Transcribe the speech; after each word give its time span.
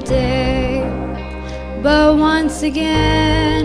the 0.00 0.06
day. 0.06 0.82
But 1.82 2.16
once 2.16 2.62
again, 2.62 3.55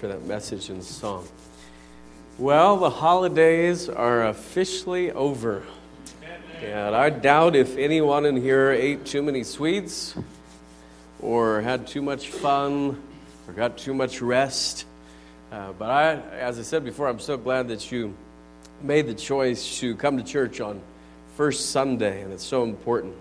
for 0.00 0.08
that 0.08 0.24
message 0.24 0.70
and 0.70 0.82
song. 0.82 1.28
Well, 2.38 2.78
the 2.78 2.88
holidays 2.88 3.86
are 3.86 4.28
officially 4.28 5.12
over. 5.12 5.62
And 6.62 6.96
I 6.96 7.10
doubt 7.10 7.54
if 7.54 7.76
anyone 7.76 8.24
in 8.24 8.40
here 8.40 8.70
ate 8.70 9.04
too 9.04 9.20
many 9.20 9.44
sweets 9.44 10.14
or 11.20 11.60
had 11.60 11.86
too 11.86 12.00
much 12.00 12.30
fun 12.30 13.02
or 13.46 13.52
got 13.52 13.76
too 13.76 13.92
much 13.92 14.22
rest. 14.22 14.86
Uh, 15.52 15.72
but 15.72 15.90
I, 15.90 16.14
as 16.38 16.58
I 16.58 16.62
said 16.62 16.82
before, 16.82 17.06
I'm 17.06 17.20
so 17.20 17.36
glad 17.36 17.68
that 17.68 17.92
you 17.92 18.14
made 18.80 19.06
the 19.06 19.12
choice 19.12 19.80
to 19.80 19.94
come 19.96 20.16
to 20.16 20.22
church 20.24 20.62
on 20.62 20.80
first 21.36 21.72
Sunday, 21.72 22.22
and 22.22 22.32
it's 22.32 22.42
so 22.42 22.64
important. 22.64 23.14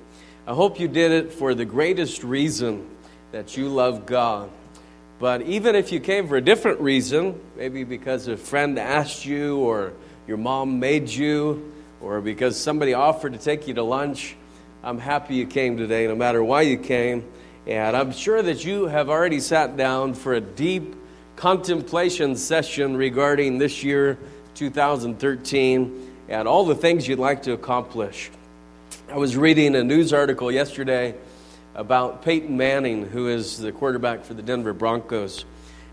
I 0.48 0.54
hope 0.54 0.80
you 0.80 0.88
did 0.88 1.12
it 1.12 1.34
for 1.34 1.54
the 1.54 1.66
greatest 1.66 2.24
reason 2.24 2.88
that 3.34 3.58
you 3.58 3.68
love 3.68 4.06
God 4.06 4.50
but 5.20 5.42
even 5.42 5.76
if 5.76 5.92
you 5.92 6.00
came 6.00 6.30
for 6.30 6.38
a 6.38 6.42
different 6.42 6.80
reason, 6.80 7.38
maybe 7.58 7.84
because 7.84 8.30
a 8.30 8.38
friend 8.38 8.80
asked 8.80 9.26
you, 9.26 9.58
or 9.58 9.92
your 10.28 10.38
mom 10.38 10.80
made 10.80 11.10
you, 11.10 11.74
or 12.00 12.22
because 12.22 12.58
somebody 12.58 12.94
offered 12.94 13.34
to 13.34 13.40
take 13.40 13.68
you 13.68 13.74
to 13.74 13.84
lunch, 13.84 14.38
I'm 14.82 14.98
happy 14.98 15.36
you 15.36 15.46
came 15.46 15.76
today, 15.76 16.08
no 16.08 16.16
matter 16.16 16.42
why 16.42 16.62
you 16.62 16.78
came. 16.78 17.26
And 17.68 17.98
I'm 17.98 18.14
sure 18.14 18.42
that 18.42 18.64
you 18.64 18.86
have 18.86 19.10
already 19.10 19.42
sat 19.42 19.76
down 19.76 20.14
for 20.14 20.36
a 20.36 20.42
deep 20.42 20.96
contemplation 21.36 22.38
session 22.38 22.96
regarding 22.96 23.58
this 23.58 23.84
year, 23.84 24.18
2013, 24.56 26.16
and 26.30 26.48
all 26.48 26.66
the 26.66 26.76
things 26.76 27.10
you'd 27.10 27.20
like 27.20 27.44
to 27.44 27.52
accomplish. 27.52 28.32
I 29.12 29.18
was 29.18 29.36
reading 29.36 29.76
a 29.76 29.84
news 29.84 30.14
article 30.14 30.50
yesterday 30.50 31.14
about 31.80 32.24
Peyton 32.24 32.58
Manning, 32.58 33.08
who 33.08 33.30
is 33.30 33.58
the 33.58 33.72
quarterback 33.72 34.26
for 34.26 34.34
the 34.34 34.42
Denver 34.42 34.74
Broncos. 34.74 35.46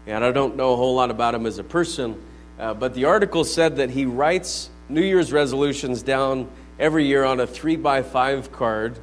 And 0.05 0.25
I 0.25 0.33
don't 0.33 0.57
know 0.57 0.73
a 0.73 0.77
whole 0.77 0.97
lot 0.97 1.13
about 1.13 1.33
him 1.33 1.47
as 1.47 1.59
a 1.59 1.65
person, 1.65 2.21
uh, 2.59 2.75
but 2.75 2.95
the 2.95 3.05
article 3.05 3.45
said 3.45 3.77
that 3.77 3.91
he 3.91 4.05
writes 4.05 4.69
New 4.89 5.03
Year's 5.03 5.33
resolutions 5.33 6.03
down 6.03 6.49
every 6.77 7.07
year 7.07 7.23
on 7.23 7.39
a 7.39 7.47
three 7.47 7.77
by 7.77 8.03
five 8.03 8.51
card, 8.51 8.99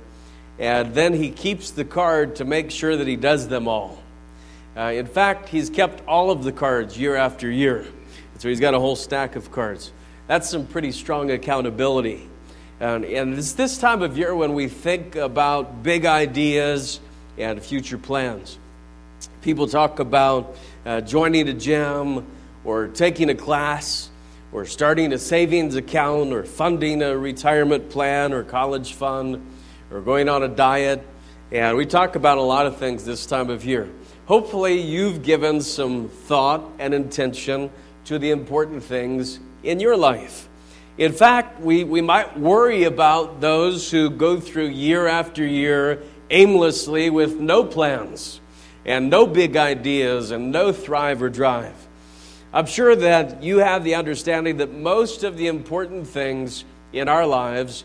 and 0.60 0.94
then 0.94 1.14
he 1.14 1.32
keeps 1.32 1.72
the 1.72 1.86
card 1.86 2.36
to 2.36 2.44
make 2.44 2.70
sure 2.70 2.98
that 2.98 3.08
he 3.08 3.16
does 3.16 3.48
them 3.48 3.70
all. 3.70 3.98
Uh, 4.76 4.92
in 4.94 5.06
fact, 5.06 5.48
he's 5.48 5.70
kept 5.70 6.06
all 6.06 6.32
of 6.32 6.44
the 6.44 6.52
cards 6.52 6.98
year 6.98 7.16
after 7.16 7.50
year. 7.50 7.86
So 8.40 8.50
he's 8.50 8.60
got 8.60 8.74
a 8.74 8.80
whole 8.80 8.98
stack 8.98 9.38
of 9.38 9.54
cards. 9.54 9.94
That's 10.28 10.50
some 10.50 10.68
pretty 10.68 10.92
strong 10.92 11.32
accountability. 11.32 12.28
And, 12.84 13.06
and 13.06 13.38
it's 13.38 13.54
this 13.54 13.78
time 13.78 14.02
of 14.02 14.18
year 14.18 14.36
when 14.36 14.54
we 14.54 14.68
think 14.68 15.16
about 15.16 15.84
big 15.84 16.06
ideas 16.06 17.00
and 17.38 17.64
future 17.64 17.98
plans. 17.98 18.60
People 19.42 19.68
talk 19.68 20.00
about 20.00 20.58
uh, 20.86 21.00
joining 21.00 21.48
a 21.48 21.54
gym 21.54 22.28
or 22.66 22.90
taking 22.90 23.30
a 23.30 23.36
class 23.36 24.10
or 24.52 24.66
starting 24.66 25.14
a 25.14 25.18
savings 25.18 25.78
account 25.78 26.34
or 26.34 26.44
funding 26.44 27.02
a 27.02 27.18
retirement 27.18 27.90
plan 27.90 28.34
or 28.34 28.44
college 28.44 28.92
fund 28.92 29.42
or 29.90 30.02
going 30.02 30.28
on 30.28 30.44
a 30.44 30.50
diet. 30.50 31.02
And 31.54 31.78
we 31.78 31.86
talk 31.86 32.18
about 32.18 32.38
a 32.38 32.42
lot 32.42 32.66
of 32.66 32.76
things 32.80 33.06
this 33.06 33.26
time 33.26 33.50
of 33.50 33.64
year. 33.64 33.90
Hopefully, 34.26 34.82
you've 34.82 35.24
given 35.24 35.62
some 35.62 36.10
thought 36.10 36.70
and 36.80 36.94
intention 36.94 37.72
to 38.04 38.20
the 38.20 38.32
important 38.32 38.84
things 38.84 39.40
in 39.64 39.80
your 39.80 39.96
life. 39.96 40.50
In 40.98 41.12
fact, 41.12 41.60
we, 41.60 41.84
we 41.84 42.02
might 42.02 42.38
worry 42.40 42.84
about 42.84 43.42
those 43.42 43.90
who 43.90 44.12
go 44.12 44.40
through 44.40 44.68
year 44.68 45.08
after 45.08 45.46
year 45.46 46.04
aimlessly 46.30 47.10
with 47.10 47.40
no 47.40 47.64
plans 47.64 48.40
and 48.86 49.10
no 49.10 49.26
big 49.26 49.58
ideas 49.58 50.30
and 50.30 50.52
no 50.52 50.72
thrive 50.72 51.24
or 51.24 51.30
drive. 51.30 51.74
I'm 52.54 52.68
sure 52.68 52.96
that 52.96 53.42
you 53.42 53.58
have 53.58 53.84
the 53.84 53.96
understanding 53.96 54.58
that 54.58 54.72
most 54.72 55.24
of 55.24 55.38
the 55.38 55.48
important 55.48 56.06
things 56.08 56.64
in 56.92 57.08
our 57.08 57.26
lives 57.26 57.84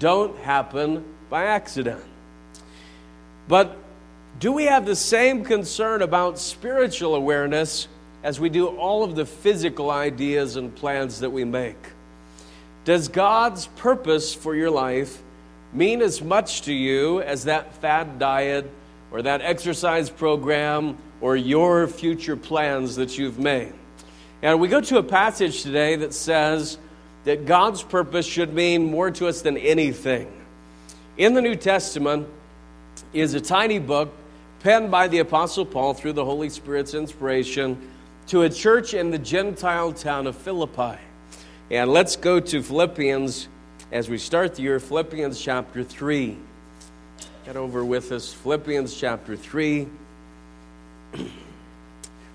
don't 0.00 0.36
happen 0.38 1.04
by 1.30 1.44
accident. 1.44 2.02
But 3.46 3.76
do 4.40 4.50
we 4.50 4.64
have 4.64 4.84
the 4.84 4.96
same 4.96 5.44
concern 5.44 6.02
about 6.02 6.40
spiritual 6.40 7.14
awareness 7.14 7.86
as 8.24 8.40
we 8.40 8.48
do 8.48 8.66
all 8.66 9.04
of 9.04 9.14
the 9.14 9.24
physical 9.24 9.92
ideas 9.92 10.56
and 10.56 10.74
plans 10.74 11.20
that 11.20 11.30
we 11.30 11.44
make? 11.44 11.76
Does 12.88 13.08
God's 13.08 13.66
purpose 13.66 14.32
for 14.32 14.54
your 14.54 14.70
life 14.70 15.22
mean 15.74 16.00
as 16.00 16.22
much 16.22 16.62
to 16.62 16.72
you 16.72 17.20
as 17.20 17.44
that 17.44 17.74
fad 17.82 18.18
diet 18.18 18.70
or 19.10 19.20
that 19.20 19.42
exercise 19.42 20.08
program 20.08 20.96
or 21.20 21.36
your 21.36 21.86
future 21.86 22.34
plans 22.34 22.96
that 22.96 23.18
you've 23.18 23.38
made? 23.38 23.74
And 24.40 24.58
we 24.58 24.68
go 24.68 24.80
to 24.80 24.96
a 24.96 25.02
passage 25.02 25.62
today 25.62 25.96
that 25.96 26.14
says 26.14 26.78
that 27.24 27.44
God's 27.44 27.82
purpose 27.82 28.24
should 28.24 28.54
mean 28.54 28.90
more 28.90 29.10
to 29.10 29.26
us 29.26 29.42
than 29.42 29.58
anything. 29.58 30.32
In 31.18 31.34
the 31.34 31.42
New 31.42 31.56
Testament 31.56 32.26
is 33.12 33.34
a 33.34 33.40
tiny 33.42 33.80
book 33.80 34.14
penned 34.60 34.90
by 34.90 35.08
the 35.08 35.18
Apostle 35.18 35.66
Paul 35.66 35.92
through 35.92 36.14
the 36.14 36.24
Holy 36.24 36.48
Spirit's 36.48 36.94
inspiration 36.94 37.90
to 38.28 38.44
a 38.44 38.48
church 38.48 38.94
in 38.94 39.10
the 39.10 39.18
Gentile 39.18 39.92
town 39.92 40.26
of 40.26 40.34
Philippi. 40.34 40.98
And 41.70 41.92
let's 41.92 42.16
go 42.16 42.40
to 42.40 42.62
Philippians 42.62 43.46
as 43.92 44.08
we 44.08 44.16
start 44.16 44.54
the 44.54 44.62
year, 44.62 44.80
Philippians 44.80 45.38
chapter 45.38 45.84
3. 45.84 46.34
Get 47.44 47.56
over 47.56 47.84
with 47.84 48.10
us, 48.10 48.32
Philippians 48.32 48.98
chapter 48.98 49.36
3. 49.36 49.86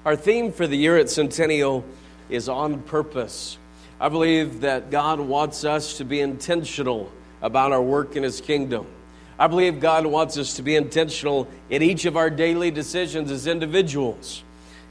Our 0.06 0.16
theme 0.16 0.52
for 0.52 0.68
the 0.68 0.78
year 0.78 0.98
at 0.98 1.10
Centennial 1.10 1.84
is 2.30 2.48
on 2.48 2.84
purpose. 2.84 3.58
I 4.00 4.08
believe 4.10 4.62
that 4.62 4.92
God 4.92 5.20
wants 5.20 5.66
us 5.66 5.98
to 5.98 6.06
be 6.06 6.20
intentional 6.20 7.12
about 7.42 7.72
our 7.72 7.82
work 7.82 8.16
in 8.16 8.22
His 8.22 8.40
kingdom. 8.40 8.86
I 9.40 9.48
believe 9.48 9.80
God 9.80 10.06
wants 10.06 10.38
us 10.38 10.58
to 10.58 10.62
be 10.62 10.76
intentional 10.76 11.48
in 11.72 11.82
each 11.82 12.06
of 12.06 12.18
our 12.18 12.30
daily 12.30 12.70
decisions 12.70 13.32
as 13.32 13.48
individuals. 13.48 14.44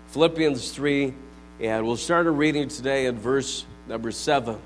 Philippians 0.09 0.73
3, 0.73 1.15
and 1.61 1.87
we'll 1.87 1.97
start 1.97 2.27
a 2.27 2.31
reading 2.33 2.67
today 2.67 3.06
at 3.06 3.15
verse 3.15 3.67
number 3.93 4.11
7. 4.11 4.56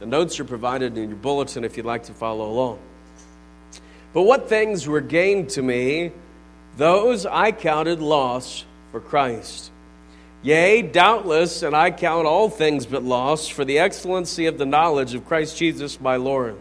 The 0.00 0.06
notes 0.06 0.40
are 0.40 0.44
provided 0.44 0.98
in 0.98 1.10
your 1.10 1.16
bulletin 1.16 1.62
if 1.62 1.76
you'd 1.76 1.86
like 1.86 2.02
to 2.04 2.12
follow 2.12 2.50
along. 2.50 2.80
But 4.12 4.22
what 4.22 4.48
things 4.48 4.88
were 4.88 5.00
gained 5.00 5.50
to 5.50 5.62
me, 5.62 6.10
those 6.76 7.26
I 7.26 7.52
counted 7.52 8.00
loss 8.00 8.64
for 8.90 8.98
Christ. 8.98 9.70
Yea, 10.42 10.82
doubtless, 10.82 11.62
and 11.62 11.76
I 11.76 11.92
count 11.92 12.26
all 12.26 12.50
things 12.50 12.86
but 12.86 13.04
loss 13.04 13.46
for 13.46 13.64
the 13.64 13.78
excellency 13.78 14.46
of 14.46 14.58
the 14.58 14.66
knowledge 14.66 15.14
of 15.14 15.24
Christ 15.28 15.56
Jesus 15.56 16.00
my 16.00 16.16
Lord, 16.16 16.56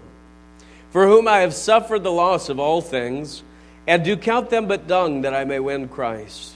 for 0.91 1.07
whom 1.07 1.27
I 1.27 1.39
have 1.39 1.55
suffered 1.55 2.03
the 2.03 2.11
loss 2.11 2.49
of 2.49 2.59
all 2.59 2.81
things, 2.81 3.41
and 3.87 4.05
do 4.05 4.15
count 4.15 4.51
them 4.51 4.67
but 4.67 4.87
dung 4.87 5.23
that 5.23 5.33
I 5.33 5.43
may 5.43 5.59
win 5.59 5.87
Christ, 5.87 6.53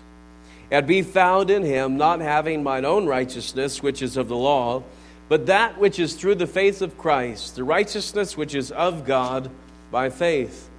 and 0.70 0.86
be 0.86 1.02
found 1.02 1.50
in 1.50 1.64
him, 1.64 1.98
not 1.98 2.20
having 2.20 2.62
mine 2.62 2.86
own 2.86 3.08
righteousness, 3.08 3.82
which 3.82 4.04
is 4.04 4.16
of 4.16 4.28
the 4.28 4.38
law 4.38 4.84
but 5.30 5.48
that 5.48 5.78
which 5.78 6.00
is 6.00 6.14
through 6.14 6.36
the 6.36 6.48
faith 6.48 6.82
of 6.82 6.98
Christ, 6.98 7.56
the 7.56 7.64
righteousness 7.64 8.38
which 8.38 8.56
is 8.56 8.72
of 8.72 9.06
God 9.06 9.50
by 9.92 10.10
faith. 10.10 10.70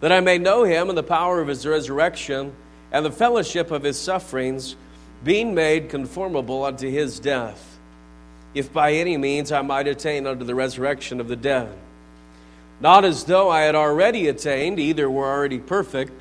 That 0.00 0.12
I 0.12 0.20
may 0.20 0.38
know 0.38 0.64
him 0.64 0.88
and 0.88 0.96
the 0.96 1.02
power 1.02 1.40
of 1.40 1.48
his 1.48 1.66
resurrection 1.66 2.52
and 2.92 3.04
the 3.04 3.10
fellowship 3.10 3.70
of 3.70 3.82
his 3.82 3.98
sufferings, 3.98 4.76
being 5.22 5.54
made 5.54 5.90
conformable 5.90 6.64
unto 6.64 6.90
his 6.90 7.20
death, 7.20 7.78
if 8.54 8.72
by 8.72 8.94
any 8.94 9.16
means 9.16 9.52
I 9.52 9.62
might 9.62 9.86
attain 9.86 10.26
unto 10.26 10.44
the 10.44 10.54
resurrection 10.54 11.20
of 11.20 11.28
the 11.28 11.36
dead. 11.36 11.72
Not 12.80 13.04
as 13.04 13.24
though 13.24 13.50
I 13.50 13.62
had 13.62 13.74
already 13.74 14.28
attained, 14.28 14.80
either 14.80 15.10
were 15.10 15.30
already 15.30 15.58
perfect, 15.58 16.12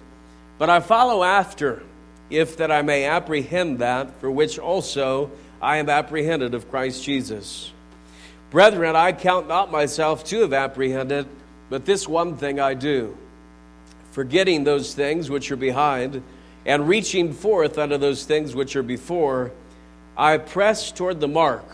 but 0.58 0.70
I 0.70 0.82
follow 0.82 1.24
after, 1.24 1.82
if 2.29 2.58
that 2.58 2.72
I 2.72 2.82
may 2.82 3.05
apprehend 3.05 3.79
that 3.79 4.20
for 4.20 4.29
which 4.29 4.60
also 4.60 5.32
I 5.62 5.78
am 5.78 5.89
apprehended 5.89 6.54
of 6.54 6.70
Christ 6.70 7.04
Jesus. 7.04 7.72
Brethren, 8.51 8.96
I 8.96 9.12
count 9.12 9.48
not 9.48 9.72
myself 9.72 10.24
to 10.25 10.42
have 10.42 10.54
apprehended, 10.54 11.28
but 11.70 11.86
this 11.86 12.08
one 12.08 12.38
thing 12.38 12.60
I 12.60 12.74
do, 12.74 13.16
forgetting 14.12 14.63
those 14.63 14.94
things 14.94 15.30
which 15.30 15.51
are 15.51 15.58
behind, 15.58 16.24
and 16.66 16.88
reaching 16.88 17.34
forth 17.34 17.78
unto 17.78 17.98
those 17.98 18.25
things 18.25 18.56
which 18.56 18.75
are 18.75 18.84
before, 18.84 19.51
I 20.18 20.38
press 20.38 20.92
toward 20.92 21.20
the 21.20 21.28
mark 21.28 21.66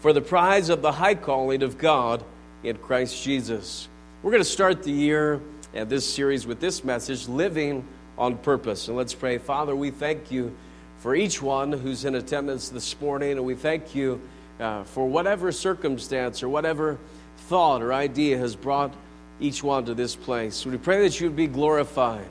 for 0.00 0.12
the 0.12 0.20
prize 0.20 0.68
of 0.68 0.82
the 0.82 0.92
high 0.92 1.14
calling 1.14 1.62
of 1.62 1.78
God 1.78 2.24
in 2.62 2.76
Christ 2.76 3.22
Jesus. 3.22 3.88
We're 4.22 4.32
going 4.32 4.42
to 4.42 4.48
start 4.48 4.82
the 4.82 4.92
year 4.92 5.40
and 5.74 5.88
this 5.88 6.12
series 6.12 6.46
with 6.46 6.58
this 6.58 6.84
message, 6.84 7.28
Living 7.28 7.86
on 8.18 8.36
Purpose. 8.38 8.88
And 8.88 8.96
let's 8.96 9.14
pray. 9.14 9.38
Father, 9.38 9.76
we 9.76 9.90
thank 9.90 10.30
you 10.30 10.56
for 11.06 11.14
each 11.14 11.40
one 11.40 11.70
who's 11.70 12.04
in 12.04 12.16
attendance 12.16 12.68
this 12.68 13.00
morning, 13.00 13.30
and 13.30 13.44
we 13.44 13.54
thank 13.54 13.94
you 13.94 14.20
uh, 14.58 14.82
for 14.82 15.06
whatever 15.06 15.52
circumstance 15.52 16.42
or 16.42 16.48
whatever 16.48 16.98
thought 17.46 17.80
or 17.80 17.92
idea 17.92 18.36
has 18.36 18.56
brought 18.56 18.92
each 19.38 19.62
one 19.62 19.84
to 19.84 19.94
this 19.94 20.16
place. 20.16 20.66
We 20.66 20.76
pray 20.78 21.02
that 21.02 21.20
you 21.20 21.28
would 21.28 21.36
be 21.36 21.46
glorified 21.46 22.26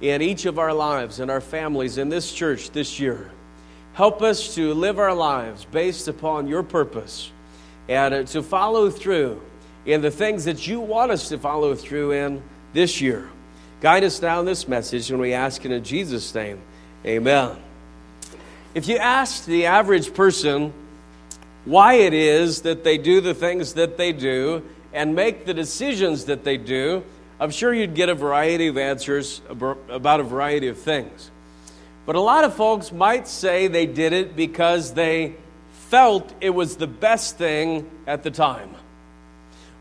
in 0.00 0.22
each 0.22 0.46
of 0.46 0.58
our 0.58 0.72
lives 0.72 1.20
and 1.20 1.30
our 1.30 1.42
families 1.42 1.98
in 1.98 2.08
this 2.08 2.32
church 2.32 2.70
this 2.70 2.98
year. 2.98 3.30
Help 3.92 4.22
us 4.22 4.54
to 4.54 4.72
live 4.72 4.98
our 4.98 5.12
lives 5.12 5.66
based 5.66 6.08
upon 6.08 6.48
your 6.48 6.62
purpose 6.62 7.30
and 7.90 8.14
uh, 8.14 8.22
to 8.22 8.42
follow 8.42 8.88
through 8.88 9.38
in 9.84 10.00
the 10.00 10.10
things 10.10 10.46
that 10.46 10.66
you 10.66 10.80
want 10.80 11.10
us 11.10 11.28
to 11.28 11.36
follow 11.36 11.74
through 11.74 12.12
in 12.12 12.42
this 12.72 13.02
year. 13.02 13.28
Guide 13.82 14.02
us 14.02 14.22
now 14.22 14.40
in 14.40 14.46
this 14.46 14.66
message 14.66 15.10
when 15.10 15.20
we 15.20 15.34
ask 15.34 15.62
it 15.66 15.70
in 15.70 15.84
Jesus' 15.84 16.34
name. 16.34 16.62
Amen. 17.04 17.58
If 18.74 18.88
you 18.88 18.96
ask 18.96 19.44
the 19.44 19.66
average 19.66 20.12
person 20.14 20.72
why 21.64 21.94
it 21.94 22.12
is 22.12 22.62
that 22.62 22.82
they 22.82 22.98
do 22.98 23.20
the 23.20 23.32
things 23.32 23.74
that 23.74 23.96
they 23.96 24.10
do 24.12 24.68
and 24.92 25.14
make 25.14 25.46
the 25.46 25.54
decisions 25.54 26.24
that 26.24 26.42
they 26.42 26.56
do, 26.56 27.04
I'm 27.38 27.52
sure 27.52 27.72
you'd 27.72 27.94
get 27.94 28.08
a 28.08 28.16
variety 28.16 28.66
of 28.66 28.76
answers 28.76 29.42
about 29.48 30.18
a 30.18 30.24
variety 30.24 30.66
of 30.66 30.76
things. 30.76 31.30
But 32.04 32.16
a 32.16 32.20
lot 32.20 32.42
of 32.42 32.56
folks 32.56 32.90
might 32.90 33.28
say 33.28 33.68
they 33.68 33.86
did 33.86 34.12
it 34.12 34.34
because 34.34 34.92
they 34.92 35.36
felt 35.88 36.34
it 36.40 36.50
was 36.50 36.76
the 36.76 36.88
best 36.88 37.38
thing 37.38 37.88
at 38.08 38.24
the 38.24 38.30
time, 38.32 38.74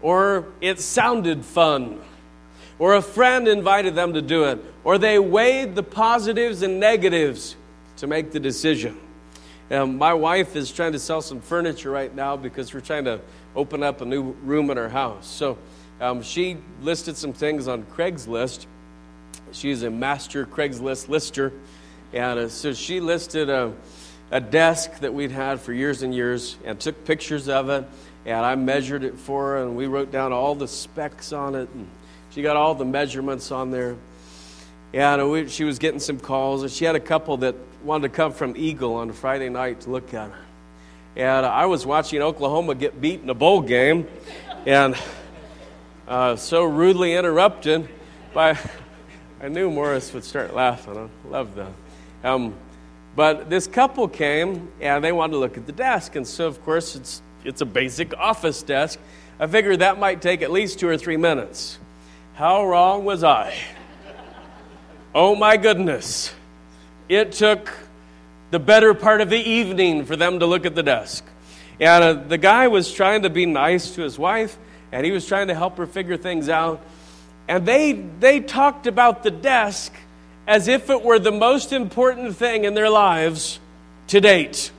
or 0.04 0.46
it 0.62 0.80
sounded 0.80 1.44
fun, 1.44 2.00
or 2.78 2.94
a 2.94 3.02
friend 3.02 3.48
invited 3.48 3.96
them 3.96 4.14
to 4.14 4.22
do 4.22 4.44
it, 4.44 4.64
or 4.84 5.00
they 5.00 5.18
weighed 5.18 5.74
the 5.74 5.84
positives 5.84 6.62
and 6.62 6.80
negatives 6.80 7.56
to 8.04 8.08
make 8.08 8.32
the 8.32 8.40
decision. 8.40 9.00
Um, 9.72 9.98
my 9.98 10.14
wife 10.14 10.58
is 10.58 10.74
trying 10.74 10.92
to 10.92 11.00
sell 11.00 11.22
some 11.22 11.40
furniture 11.40 11.90
right 11.90 12.14
now 12.14 12.36
because 12.36 12.74
we're 12.74 12.82
trying 12.82 13.06
to 13.06 13.22
open 13.56 13.82
up 13.82 14.02
a 14.02 14.06
new 14.06 14.34
room 14.44 14.70
in 14.70 14.78
our 14.78 14.90
house. 14.90 15.26
So 15.26 15.58
Um, 16.02 16.22
she 16.22 16.58
listed 16.82 17.16
some 17.16 17.32
things 17.32 17.68
on 17.68 17.84
Craigslist. 17.84 18.66
She's 19.54 19.84
a 19.84 19.90
master 19.90 20.46
Craigslist 20.46 21.08
lister. 21.08 21.54
And 22.12 22.40
uh, 22.40 22.50
so 22.50 22.74
she 22.74 23.00
listed 23.00 23.50
a, 23.50 23.72
a 24.32 24.42
desk 24.42 25.00
that 25.00 25.14
we'd 25.14 25.32
had 25.32 25.62
for 25.62 25.72
years 25.72 26.04
and 26.04 26.14
years 26.14 26.58
and 26.66 26.78
took 26.78 27.06
pictures 27.06 27.48
of 27.48 27.70
it. 27.70 27.86
And 28.26 28.46
I 28.46 28.56
measured 28.56 29.04
it 29.06 29.18
for 29.18 29.52
her, 29.52 29.64
and 29.64 29.78
we 29.78 29.88
wrote 29.88 30.12
down 30.12 30.34
all 30.34 30.56
the 30.56 30.68
specs 30.68 31.32
on 31.32 31.56
it. 31.56 31.70
And 31.74 31.88
she 32.32 32.42
got 32.42 32.58
all 32.58 32.76
the 32.76 32.86
measurements 32.86 33.52
on 33.52 33.72
there. 33.72 33.96
And 34.94 35.32
we, 35.32 35.48
she 35.50 35.64
was 35.64 35.80
getting 35.80 36.00
some 36.00 36.20
calls, 36.20 36.62
and 36.62 36.72
she 36.72 36.86
had 36.86 36.96
a 36.96 37.00
couple 37.00 37.38
that 37.38 37.56
wanted 37.84 38.10
to 38.10 38.16
come 38.16 38.32
from 38.32 38.56
Eagle 38.56 38.96
on 38.96 39.10
a 39.10 39.14
Friday 39.14 39.50
night 39.50 39.82
to 39.82 39.90
look 39.90 40.14
at 40.14 40.30
her. 40.30 40.46
And 41.16 41.46
I 41.46 41.66
was 41.66 41.86
watching 41.86 42.22
Oklahoma 42.22 42.76
get 42.76 43.02
beat 43.02 43.22
in 43.22 43.30
a 43.30 43.34
bowl 43.34 43.62
game, 43.62 44.08
and 44.66 44.96
uh, 46.08 46.36
so 46.36 46.64
rudely 46.64 47.14
interrupted 47.14 47.90
by. 48.34 48.58
I 49.42 49.50
knew 49.50 49.70
Morris 49.70 50.14
would 50.14 50.24
start 50.24 50.54
laughing. 50.54 50.96
I 50.98 51.28
love 51.28 51.56
that. 51.56 51.72
Um, 52.24 52.56
but 53.16 53.50
this 53.50 53.68
couple 53.68 54.08
came 54.08 54.72
and 54.80 55.04
they 55.04 55.12
wanted 55.12 55.34
to 55.34 55.40
look 55.40 55.58
at 55.58 55.66
the 55.66 55.74
desk, 55.74 56.16
and 56.16 56.26
so 56.26 56.48
of 56.48 56.64
course 56.64 56.96
it's 56.96 57.22
it's 57.44 57.62
a 57.62 57.66
basic 57.66 58.16
office 58.18 58.64
desk. 58.64 59.00
I 59.40 59.48
figured 59.48 59.80
that 59.80 60.00
might 60.00 60.22
take 60.22 60.42
at 60.42 60.52
least 60.52 60.80
two 60.80 60.88
or 60.88 60.98
three 60.98 61.18
minutes. 61.18 61.78
How 62.36 62.66
wrong 62.66 63.04
was 63.04 63.24
I? 63.24 63.54
Oh 65.16 65.36
my 65.36 65.58
goodness. 65.58 66.34
It 67.08 67.34
took 67.34 67.72
the 68.50 68.58
better 68.58 68.96
part 68.96 69.22
of 69.22 69.30
the 69.30 69.38
evening 69.38 70.06
for 70.06 70.16
them 70.16 70.40
to 70.40 70.48
look 70.48 70.66
at 70.66 70.74
the 70.74 70.82
desk. 70.82 71.24
And 71.80 72.04
uh, 72.04 72.14
the 72.14 72.40
guy 72.40 72.68
was 72.68 72.92
trying 72.92 73.22
to 73.22 73.30
be 73.30 73.46
nice 73.46 73.92
to 73.92 74.02
his 74.02 74.18
wife, 74.18 74.58
and 74.92 75.06
he 75.06 75.12
was 75.12 75.28
trying 75.28 75.50
to 75.50 75.56
help 75.56 75.78
her 75.78 75.86
figure 75.86 76.18
things 76.18 76.50
out. 76.50 76.82
And 77.48 77.64
they, 77.64 77.92
they 77.92 78.40
talked 78.40 78.88
about 78.88 79.22
the 79.22 79.30
desk 79.30 79.94
as 80.48 80.68
if 80.68 80.90
it 80.90 81.04
were 81.04 81.20
the 81.20 81.32
most 81.32 81.74
important 81.74 82.36
thing 82.36 82.64
in 82.64 82.74
their 82.74 82.90
lives 82.90 83.60
to 84.08 84.20
date. 84.20 84.72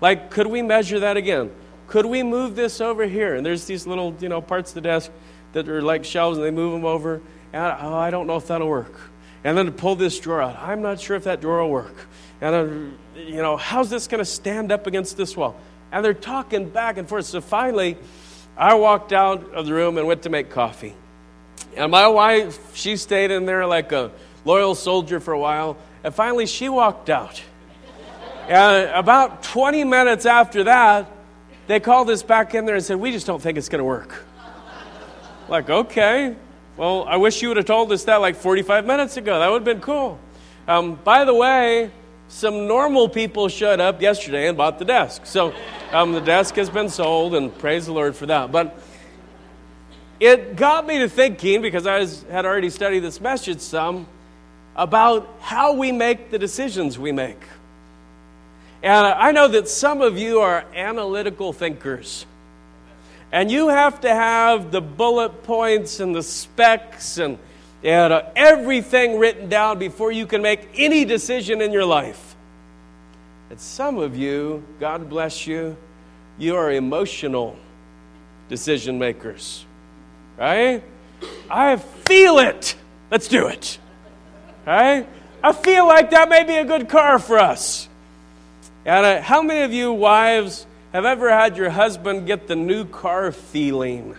Like, 0.00 0.30
could 0.30 0.46
we 0.46 0.62
measure 0.62 1.00
that 1.00 1.16
again? 1.16 1.50
Could 1.88 2.06
we 2.06 2.22
move 2.22 2.54
this 2.54 2.80
over 2.80 3.06
here? 3.06 3.34
And 3.34 3.44
there's 3.44 3.64
these 3.64 3.88
little, 3.88 4.14
you 4.20 4.28
know, 4.28 4.40
parts 4.40 4.70
of 4.70 4.76
the 4.76 4.80
desk 4.82 5.10
that 5.52 5.68
are 5.68 5.82
like 5.82 6.04
shelves, 6.04 6.38
and 6.38 6.46
they 6.46 6.52
move 6.52 6.72
them 6.72 6.84
over. 6.84 7.20
And 7.52 7.76
oh, 7.80 7.94
I 7.94 8.10
don't 8.10 8.28
know 8.28 8.36
if 8.36 8.46
that'll 8.46 8.68
work 8.68 8.94
and 9.44 9.56
then 9.56 9.66
to 9.66 9.72
pull 9.72 9.94
this 9.94 10.18
drawer 10.18 10.42
out. 10.42 10.58
I'm 10.58 10.82
not 10.82 10.98
sure 10.98 11.16
if 11.16 11.24
that 11.24 11.40
drawer 11.40 11.62
will 11.62 11.70
work. 11.70 11.94
And, 12.40 12.54
uh, 12.54 13.20
you 13.20 13.36
know, 13.36 13.56
how's 13.56 13.90
this 13.90 14.08
going 14.08 14.18
to 14.18 14.24
stand 14.24 14.72
up 14.72 14.86
against 14.86 15.16
this 15.16 15.36
wall? 15.36 15.54
And 15.92 16.04
they're 16.04 16.14
talking 16.14 16.70
back 16.70 16.96
and 16.96 17.06
forth. 17.06 17.26
So 17.26 17.40
finally, 17.40 17.98
I 18.56 18.74
walked 18.74 19.12
out 19.12 19.52
of 19.52 19.66
the 19.66 19.74
room 19.74 19.98
and 19.98 20.06
went 20.06 20.22
to 20.22 20.30
make 20.30 20.50
coffee. 20.50 20.94
And 21.76 21.92
my 21.92 22.08
wife, 22.08 22.74
she 22.74 22.96
stayed 22.96 23.30
in 23.30 23.44
there 23.46 23.66
like 23.66 23.92
a 23.92 24.10
loyal 24.44 24.74
soldier 24.74 25.20
for 25.20 25.32
a 25.34 25.38
while. 25.38 25.76
And 26.02 26.14
finally, 26.14 26.46
she 26.46 26.68
walked 26.68 27.10
out. 27.10 27.42
and 28.48 28.90
about 28.90 29.42
20 29.42 29.84
minutes 29.84 30.26
after 30.26 30.64
that, 30.64 31.10
they 31.66 31.80
called 31.80 32.10
us 32.10 32.22
back 32.22 32.54
in 32.54 32.64
there 32.66 32.74
and 32.74 32.84
said, 32.84 32.96
We 32.96 33.10
just 33.12 33.26
don't 33.26 33.40
think 33.40 33.58
it's 33.58 33.68
going 33.68 33.80
to 33.80 33.84
work. 33.84 34.24
like, 35.48 35.68
okay. 35.70 36.36
Well, 36.76 37.04
I 37.04 37.16
wish 37.18 37.40
you 37.40 37.48
would 37.48 37.56
have 37.56 37.66
told 37.66 37.92
us 37.92 38.04
that 38.04 38.16
like 38.16 38.34
45 38.34 38.84
minutes 38.84 39.16
ago. 39.16 39.38
That 39.38 39.48
would 39.48 39.58
have 39.58 39.64
been 39.64 39.80
cool. 39.80 40.18
Um, 40.66 40.96
by 40.96 41.24
the 41.24 41.34
way, 41.34 41.90
some 42.26 42.66
normal 42.66 43.08
people 43.08 43.48
showed 43.48 43.78
up 43.78 44.02
yesterday 44.02 44.48
and 44.48 44.58
bought 44.58 44.80
the 44.80 44.84
desk. 44.84 45.24
So 45.24 45.54
um, 45.92 46.12
the 46.12 46.20
desk 46.20 46.56
has 46.56 46.68
been 46.68 46.88
sold, 46.88 47.36
and 47.36 47.56
praise 47.58 47.86
the 47.86 47.92
Lord 47.92 48.16
for 48.16 48.26
that. 48.26 48.50
But 48.50 48.76
it 50.18 50.56
got 50.56 50.84
me 50.84 50.98
to 50.98 51.08
thinking, 51.08 51.62
because 51.62 51.86
I 51.86 52.00
was, 52.00 52.24
had 52.24 52.44
already 52.44 52.70
studied 52.70 53.00
this 53.00 53.20
message 53.20 53.60
some, 53.60 54.08
about 54.74 55.32
how 55.40 55.74
we 55.74 55.92
make 55.92 56.30
the 56.30 56.38
decisions 56.38 56.98
we 56.98 57.12
make. 57.12 57.40
And 58.82 59.06
I 59.06 59.30
know 59.30 59.46
that 59.46 59.68
some 59.68 60.00
of 60.00 60.18
you 60.18 60.40
are 60.40 60.64
analytical 60.74 61.52
thinkers. 61.52 62.26
And 63.34 63.50
you 63.50 63.66
have 63.66 64.02
to 64.02 64.08
have 64.08 64.70
the 64.70 64.80
bullet 64.80 65.42
points 65.42 65.98
and 65.98 66.14
the 66.14 66.22
specs 66.22 67.18
and, 67.18 67.36
and 67.82 68.12
uh, 68.12 68.22
everything 68.36 69.18
written 69.18 69.48
down 69.48 69.80
before 69.80 70.12
you 70.12 70.24
can 70.24 70.40
make 70.40 70.68
any 70.76 71.04
decision 71.04 71.60
in 71.60 71.72
your 71.72 71.84
life. 71.84 72.36
And 73.50 73.58
some 73.58 73.98
of 73.98 74.16
you, 74.16 74.62
God 74.78 75.10
bless 75.10 75.48
you, 75.48 75.76
you 76.38 76.54
are 76.54 76.70
emotional 76.70 77.56
decision 78.48 79.00
makers. 79.00 79.66
Right? 80.38 80.84
I 81.50 81.78
feel 81.78 82.38
it. 82.38 82.76
Let's 83.10 83.26
do 83.26 83.48
it. 83.48 83.80
Right? 84.64 85.08
I 85.42 85.52
feel 85.52 85.88
like 85.88 86.10
that 86.10 86.28
may 86.28 86.44
be 86.44 86.54
a 86.54 86.64
good 86.64 86.88
car 86.88 87.18
for 87.18 87.40
us. 87.40 87.88
And 88.84 89.04
uh, 89.04 89.22
how 89.22 89.42
many 89.42 89.62
of 89.62 89.72
you 89.72 89.92
wives 89.92 90.68
have 90.94 91.04
ever 91.04 91.28
had 91.28 91.56
your 91.56 91.70
husband 91.70 92.24
get 92.24 92.46
the 92.46 92.54
new 92.54 92.84
car 92.84 93.32
feeling? 93.32 94.16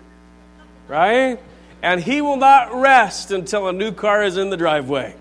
Right? 0.90 1.40
And 1.82 2.02
he 2.02 2.20
will 2.20 2.36
not 2.36 2.76
rest 2.76 3.32
until 3.32 3.70
a 3.70 3.74
new 3.74 3.94
car 3.94 4.24
is 4.24 4.36
in 4.36 4.50
the 4.50 4.58
driveway. 4.58 5.16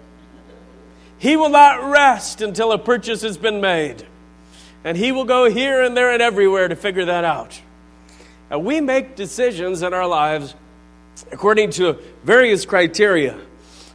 He 1.16 1.36
will 1.36 1.50
not 1.50 1.92
rest 1.92 2.40
until 2.40 2.72
a 2.72 2.78
purchase 2.78 3.22
has 3.22 3.38
been 3.38 3.60
made. 3.60 4.04
And 4.82 4.96
he 4.96 5.12
will 5.12 5.24
go 5.24 5.48
here 5.48 5.80
and 5.80 5.96
there 5.96 6.10
and 6.10 6.20
everywhere 6.20 6.66
to 6.66 6.74
figure 6.74 7.04
that 7.04 7.24
out. 7.24 7.60
And 8.50 8.64
we 8.64 8.80
make 8.80 9.14
decisions 9.14 9.82
in 9.82 9.94
our 9.94 10.08
lives 10.08 10.56
according 11.30 11.70
to 11.70 11.98
various 12.24 12.66
criteria. 12.66 13.38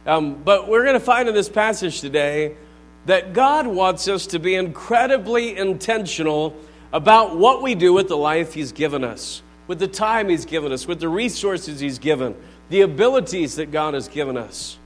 Um, 0.06 0.42
but 0.42 0.66
we're 0.66 0.84
going 0.84 0.94
to 0.94 1.00
find 1.00 1.28
in 1.28 1.34
this 1.34 1.50
passage 1.50 2.00
today 2.00 2.56
that 3.04 3.34
God 3.34 3.66
wants 3.66 4.08
us 4.08 4.28
to 4.28 4.38
be 4.38 4.54
incredibly 4.54 5.58
intentional 5.58 6.56
about 6.92 7.36
what 7.36 7.62
we 7.62 7.74
do 7.74 7.92
with 7.92 8.08
the 8.08 8.16
life 8.16 8.54
He's 8.54 8.72
given 8.72 9.04
us, 9.04 9.42
with 9.66 9.78
the 9.78 9.88
time 9.88 10.28
He's 10.28 10.44
given 10.44 10.72
us, 10.72 10.86
with 10.86 11.00
the 11.00 11.08
resources 11.08 11.80
He's 11.80 11.98
given, 11.98 12.34
the 12.68 12.80
abilities 12.82 13.56
that 13.56 13.70
God 13.70 13.94
has 13.94 14.08
given 14.08 14.36
us. 14.36 14.78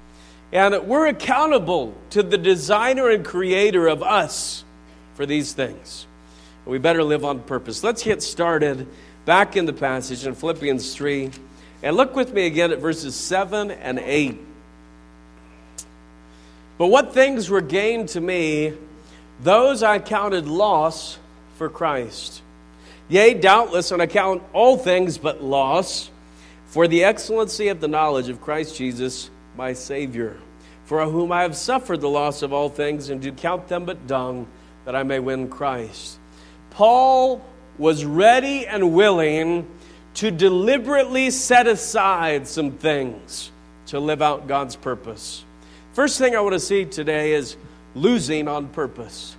And 0.53 0.87
we're 0.87 1.07
accountable 1.07 1.95
to 2.11 2.23
the 2.23 2.39
designer 2.39 3.09
and 3.11 3.25
creator 3.25 3.89
of 3.89 4.03
us 4.03 4.65
for 5.15 5.27
these 5.27 5.53
things. 5.53 6.07
We 6.67 6.79
better 6.79 7.03
live 7.03 7.25
on 7.25 7.41
purpose. 7.41 7.83
Let's 7.83 8.03
get 8.03 8.23
started 8.23 8.87
back 9.25 9.57
in 9.57 9.67
the 9.67 9.73
passage 9.73 10.27
in 10.27 10.35
Philippians 10.35 10.95
3. 10.95 11.31
And 11.83 11.97
look 11.97 12.15
with 12.17 12.33
me 12.33 12.47
again 12.47 12.73
at 12.73 12.79
verses 12.79 13.15
7 13.15 13.71
and 13.71 13.99
8. 13.99 14.39
But 16.79 16.87
what 16.87 17.13
things 17.13 17.51
were 17.51 17.61
gained 17.61 18.09
to 18.11 18.21
me, 18.21 18.73
those 19.41 19.83
I 19.83 19.99
counted 19.99 20.47
loss 20.47 21.19
for 21.55 21.69
Christ. 21.69 22.43
Yea, 23.09 23.35
doubtless, 23.35 23.93
on 23.93 24.01
account 24.01 24.43
all 24.53 24.77
things 24.77 25.19
but 25.19 25.43
loss, 25.43 26.11
for 26.67 26.89
the 26.89 27.05
excellency 27.05 27.69
of 27.69 27.81
the 27.81 27.89
knowledge 27.89 28.29
of 28.29 28.41
Christ 28.41 28.77
Jesus, 28.77 29.31
my 29.57 29.73
Savior, 29.73 30.37
for 30.87 31.05
whom 31.05 31.31
I 31.31 31.43
have 31.43 31.57
suffered 31.57 32.01
the 32.01 32.09
loss 32.09 32.43
of 32.43 32.53
all 32.53 32.69
things, 32.69 33.11
and 33.11 33.21
do 33.21 33.31
count 33.31 33.69
them 33.69 33.85
but 33.85 34.07
dung, 34.07 34.47
that 34.85 34.97
I 34.97 35.03
may 35.03 35.21
win 35.21 35.49
Christ. 35.49 36.19
Paul 36.71 37.45
was 37.79 38.05
ready 38.05 38.67
and 38.67 38.93
willing 38.93 39.69
to 40.15 40.31
deliberately 40.31 41.31
set 41.31 41.67
aside 41.67 42.47
some 42.47 42.73
things 42.73 43.51
to 43.87 44.01
live 44.01 44.23
out 44.23 44.47
God's 44.47 44.77
purpose. 44.77 45.45
First 45.93 46.19
thing 46.19 46.35
I 46.35 46.41
want 46.41 46.55
to 46.55 46.61
see 46.61 46.85
today 46.85 47.35
is 47.35 47.57
losing 47.95 48.49
on 48.49 48.69
purpose 48.69 49.37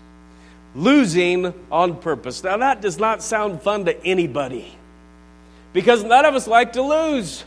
losing 0.76 1.54
on 1.72 1.98
purpose. 1.98 2.44
Now, 2.44 2.58
that 2.58 2.82
does 2.82 3.00
not 3.00 3.24
sound 3.24 3.62
fun 3.62 3.86
to 3.86 4.06
anybody 4.06 4.76
because 5.74 6.04
none 6.04 6.26
of 6.26 6.36
us 6.36 6.48
like 6.48 6.74
to 6.74 6.82
lose. 6.82 7.44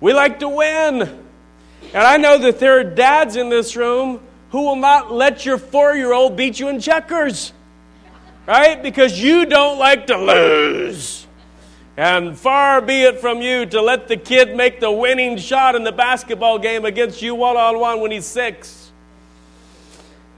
We 0.00 0.12
like 0.12 0.40
to 0.40 0.48
win. 0.48 1.02
And 1.02 2.02
I 2.02 2.16
know 2.16 2.38
that 2.38 2.58
there 2.58 2.78
are 2.78 2.84
dads 2.84 3.36
in 3.36 3.48
this 3.48 3.76
room 3.76 4.20
who 4.50 4.62
will 4.62 4.76
not 4.76 5.12
let 5.12 5.44
your 5.44 5.58
four 5.58 5.94
year 5.94 6.12
old 6.12 6.36
beat 6.36 6.60
you 6.60 6.68
in 6.68 6.80
checkers, 6.80 7.52
right? 8.46 8.82
Because 8.82 9.20
you 9.20 9.46
don't 9.46 9.78
like 9.78 10.06
to 10.06 10.16
lose. 10.16 11.26
And 11.96 12.38
far 12.38 12.82
be 12.82 13.02
it 13.02 13.20
from 13.20 13.40
you 13.40 13.64
to 13.66 13.80
let 13.80 14.06
the 14.06 14.16
kid 14.16 14.54
make 14.54 14.80
the 14.80 14.90
winning 14.90 15.38
shot 15.38 15.74
in 15.74 15.82
the 15.82 15.92
basketball 15.92 16.58
game 16.58 16.84
against 16.84 17.22
you 17.22 17.34
one 17.34 17.56
on 17.56 17.78
one 17.78 18.00
when 18.00 18.10
he's 18.10 18.26
six. 18.26 18.85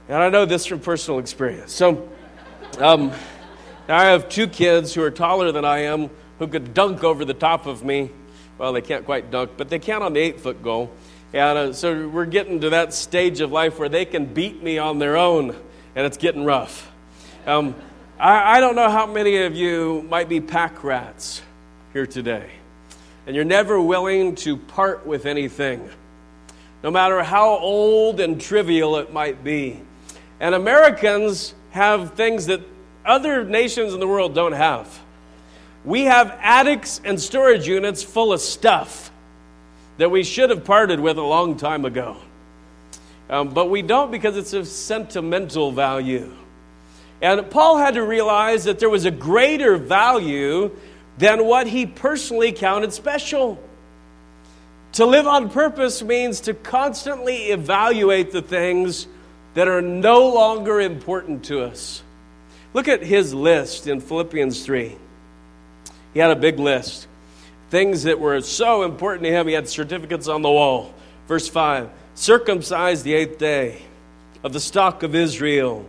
And 0.09 0.17
I 0.17 0.29
know 0.29 0.45
this 0.45 0.65
from 0.65 0.79
personal 0.79 1.19
experience. 1.19 1.71
So, 1.71 2.09
um, 2.79 3.11
I 3.87 4.05
have 4.05 4.27
two 4.27 4.47
kids 4.47 4.91
who 4.91 5.03
are 5.03 5.11
taller 5.11 5.51
than 5.51 5.65
I 5.65 5.83
am 5.83 6.09
who 6.39 6.47
could 6.47 6.73
dunk 6.73 7.03
over 7.03 7.23
the 7.25 7.35
top 7.35 7.67
of 7.67 7.83
me. 7.83 8.09
Well, 8.57 8.73
they 8.73 8.81
can't 8.81 9.05
quite 9.05 9.29
dunk, 9.29 9.51
but 9.55 9.69
they 9.69 9.77
can 9.77 10.01
on 10.01 10.13
the 10.13 10.19
eight 10.19 10.39
foot 10.39 10.63
goal. 10.63 10.91
And 11.31 11.57
uh, 11.59 11.73
so 11.73 12.09
we're 12.09 12.25
getting 12.25 12.61
to 12.61 12.71
that 12.71 12.91
stage 12.91 13.39
of 13.39 13.51
life 13.51 13.77
where 13.77 13.87
they 13.87 14.03
can 14.03 14.25
beat 14.25 14.63
me 14.63 14.79
on 14.79 14.97
their 14.97 15.15
own, 15.15 15.55
and 15.95 16.05
it's 16.07 16.17
getting 16.17 16.43
rough. 16.43 16.91
Um, 17.45 17.75
I, 18.19 18.57
I 18.57 18.59
don't 18.61 18.75
know 18.75 18.89
how 18.89 19.05
many 19.05 19.37
of 19.43 19.55
you 19.55 20.07
might 20.09 20.27
be 20.27 20.41
pack 20.41 20.83
rats 20.83 21.43
here 21.93 22.07
today. 22.07 22.49
and 23.27 23.35
you're 23.35 23.45
never 23.45 23.79
willing 23.79 24.33
to 24.37 24.57
part 24.57 25.05
with 25.05 25.27
anything, 25.27 25.87
no 26.81 26.89
matter 26.89 27.21
how 27.21 27.49
old 27.49 28.19
and 28.19 28.41
trivial 28.41 28.97
it 28.97 29.13
might 29.13 29.43
be. 29.43 29.81
And 30.39 30.55
Americans 30.55 31.53
have 31.71 32.13
things 32.13 32.47
that 32.47 32.61
other 33.05 33.43
nations 33.43 33.93
in 33.93 33.99
the 33.99 34.07
world 34.07 34.33
don't 34.33 34.53
have. 34.53 34.99
We 35.85 36.03
have 36.03 36.37
attics 36.41 37.01
and 37.03 37.19
storage 37.19 37.67
units 37.67 38.03
full 38.03 38.33
of 38.33 38.41
stuff 38.41 39.11
that 39.97 40.09
we 40.09 40.23
should 40.23 40.49
have 40.49 40.63
parted 40.63 40.99
with 40.99 41.17
a 41.17 41.23
long 41.23 41.57
time 41.57 41.85
ago. 41.85 42.17
Um, 43.29 43.49
but 43.49 43.69
we 43.69 43.81
don't 43.81 44.11
because 44.11 44.37
it's 44.37 44.53
of 44.53 44.67
sentimental 44.67 45.71
value. 45.71 46.33
And 47.21 47.49
Paul 47.51 47.77
had 47.77 47.95
to 47.95 48.03
realize 48.03 48.63
that 48.63 48.79
there 48.79 48.89
was 48.89 49.05
a 49.05 49.11
greater 49.11 49.77
value 49.77 50.75
than 51.17 51.45
what 51.45 51.67
he 51.67 51.85
personally 51.85 52.51
counted 52.51 52.93
special. 52.93 53.61
To 54.93 55.05
live 55.05 55.27
on 55.27 55.49
purpose 55.49 56.01
means 56.01 56.39
to 56.41 56.53
constantly 56.53 57.51
evaluate 57.51 58.31
the 58.31 58.41
things 58.41 59.05
that 59.53 59.67
are 59.67 59.81
no 59.81 60.27
longer 60.27 60.79
important 60.79 61.45
to 61.45 61.63
us. 61.63 62.03
Look 62.73 62.87
at 62.87 63.01
his 63.01 63.33
list 63.33 63.87
in 63.87 63.99
Philippians 63.99 64.63
3. 64.63 64.95
He 66.13 66.19
had 66.19 66.31
a 66.31 66.35
big 66.35 66.59
list. 66.59 67.07
Things 67.69 68.03
that 68.03 68.19
were 68.19 68.41
so 68.41 68.83
important 68.83 69.23
to 69.23 69.31
him, 69.31 69.47
he 69.47 69.53
had 69.53 69.67
certificates 69.67 70.27
on 70.27 70.41
the 70.41 70.49
wall. 70.49 70.93
Verse 71.27 71.47
5 71.47 71.89
circumcised 72.15 73.05
the 73.05 73.13
eighth 73.13 73.37
day, 73.37 73.81
of 74.43 74.51
the 74.51 74.59
stock 74.59 75.03
of 75.03 75.15
Israel, 75.15 75.85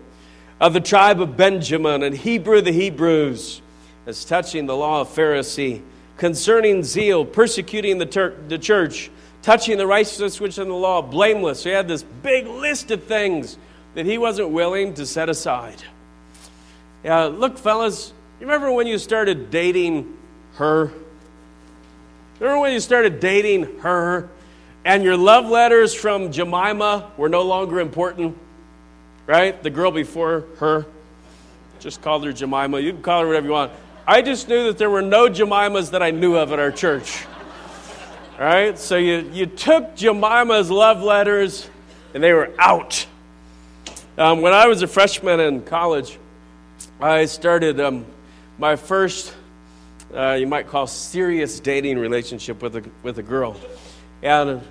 of 0.61 0.73
the 0.73 0.81
tribe 0.81 1.21
of 1.21 1.37
Benjamin, 1.37 2.05
and 2.05 2.17
Hebrew 2.17 2.61
the 2.61 2.71
Hebrews, 2.71 3.61
as 4.07 4.25
touching 4.25 4.67
the 4.67 4.77
law 4.77 5.01
of 5.01 5.09
Pharisee, 5.09 5.83
concerning 6.17 6.85
zeal, 6.85 7.25
persecuting 7.25 7.99
the, 7.99 8.07
ter- 8.07 8.37
the 8.47 8.59
church, 8.59 9.11
touching 9.43 9.79
the 9.79 9.87
righteousness 9.87 10.41
which 10.41 10.51
is 10.51 10.59
in 10.59 10.69
the 10.69 10.75
law, 10.75 11.03
blameless. 11.03 11.63
So 11.63 11.71
he 11.71 11.75
had 11.75 11.89
this 11.89 12.03
big 12.03 12.47
list 12.47 12.91
of 12.91 13.05
things 13.05 13.57
that 13.95 14.07
he 14.07 14.19
wasn't 14.19 14.51
willing 14.51 14.95
to 14.95 15.07
set 15.07 15.29
aside. 15.29 15.83
Yeah, 17.03 17.25
look, 17.25 17.59
fellas, 17.59 18.13
you 18.39 18.47
remember 18.47 18.71
when 18.71 18.87
you 18.87 18.99
started 18.99 19.51
dating 19.51 20.17
her? 20.55 20.93
Remember 22.39 22.61
when 22.61 22.73
you 22.73 22.81
started 22.81 23.21
dating 23.21 23.79
her? 23.81 24.29
and 24.85 25.03
your 25.03 25.17
love 25.17 25.47
letters 25.47 25.95
from 25.95 26.33
Jemima 26.33 27.11
were 27.17 27.29
no 27.29 27.43
longer 27.43 27.81
important, 27.81 28.37
right? 29.27 29.61
The 29.63 29.71
girl 29.71 29.91
before 29.91 30.45
her. 30.59 30.87
Just 31.81 32.03
called 32.03 32.25
her 32.25 32.33
Jemima. 32.33 32.81
You 32.81 32.93
can 32.93 33.03
call 33.03 33.23
her 33.23 33.27
whatever 33.27 33.47
you 33.47 33.53
want. 33.53 33.73
I 34.07 34.23
just 34.23 34.49
knew 34.49 34.65
that 34.65 34.79
there 34.79 34.91
were 34.91 35.03
no 35.03 35.29
Jemimas 35.29 35.91
that 35.93 36.03
I 36.03 36.11
knew 36.11 36.37
of 36.37 36.53
at 36.53 36.59
our 36.59 36.73
church. 36.73 37.25
Right? 38.41 38.79
So 38.79 38.97
you, 38.97 39.31
you 39.35 39.45
took 39.45 39.97
Jemima's 39.97 40.71
love 40.71 41.03
letters 41.03 41.69
and 42.15 42.25
they 42.25 42.33
were 42.33 42.51
out. 42.59 43.05
Um, 44.17 44.41
when 44.41 44.55
I 44.55 44.67
was 44.67 44.81
a 44.81 44.87
freshman 44.87 45.41
in 45.41 45.61
college, 45.61 46.19
I 46.99 47.27
started 47.27 47.79
um, 47.81 48.07
my 48.57 48.77
first, 48.77 49.35
uh, 50.15 50.39
you 50.41 50.47
might 50.47 50.69
call, 50.69 50.87
serious 50.87 51.61
dating 51.61 51.99
relationship 51.99 52.63
with 52.63 52.77
a, 52.77 52.91
with 53.03 53.19
a 53.19 53.23
girl. 53.23 53.61
And 54.23 54.63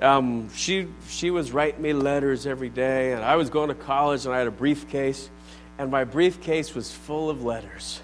um, 0.00 0.48
she, 0.54 0.88
she 1.06 1.30
was 1.30 1.52
writing 1.52 1.82
me 1.82 1.92
letters 1.92 2.46
every 2.46 2.70
day, 2.70 3.12
and 3.12 3.22
I 3.22 3.36
was 3.36 3.50
going 3.50 3.68
to 3.68 3.74
college, 3.74 4.24
and 4.24 4.34
I 4.34 4.38
had 4.38 4.46
a 4.46 4.50
briefcase, 4.50 5.28
and 5.76 5.90
my 5.90 6.04
briefcase 6.04 6.74
was 6.74 6.90
full 6.90 7.28
of 7.28 7.44
letters. 7.44 8.00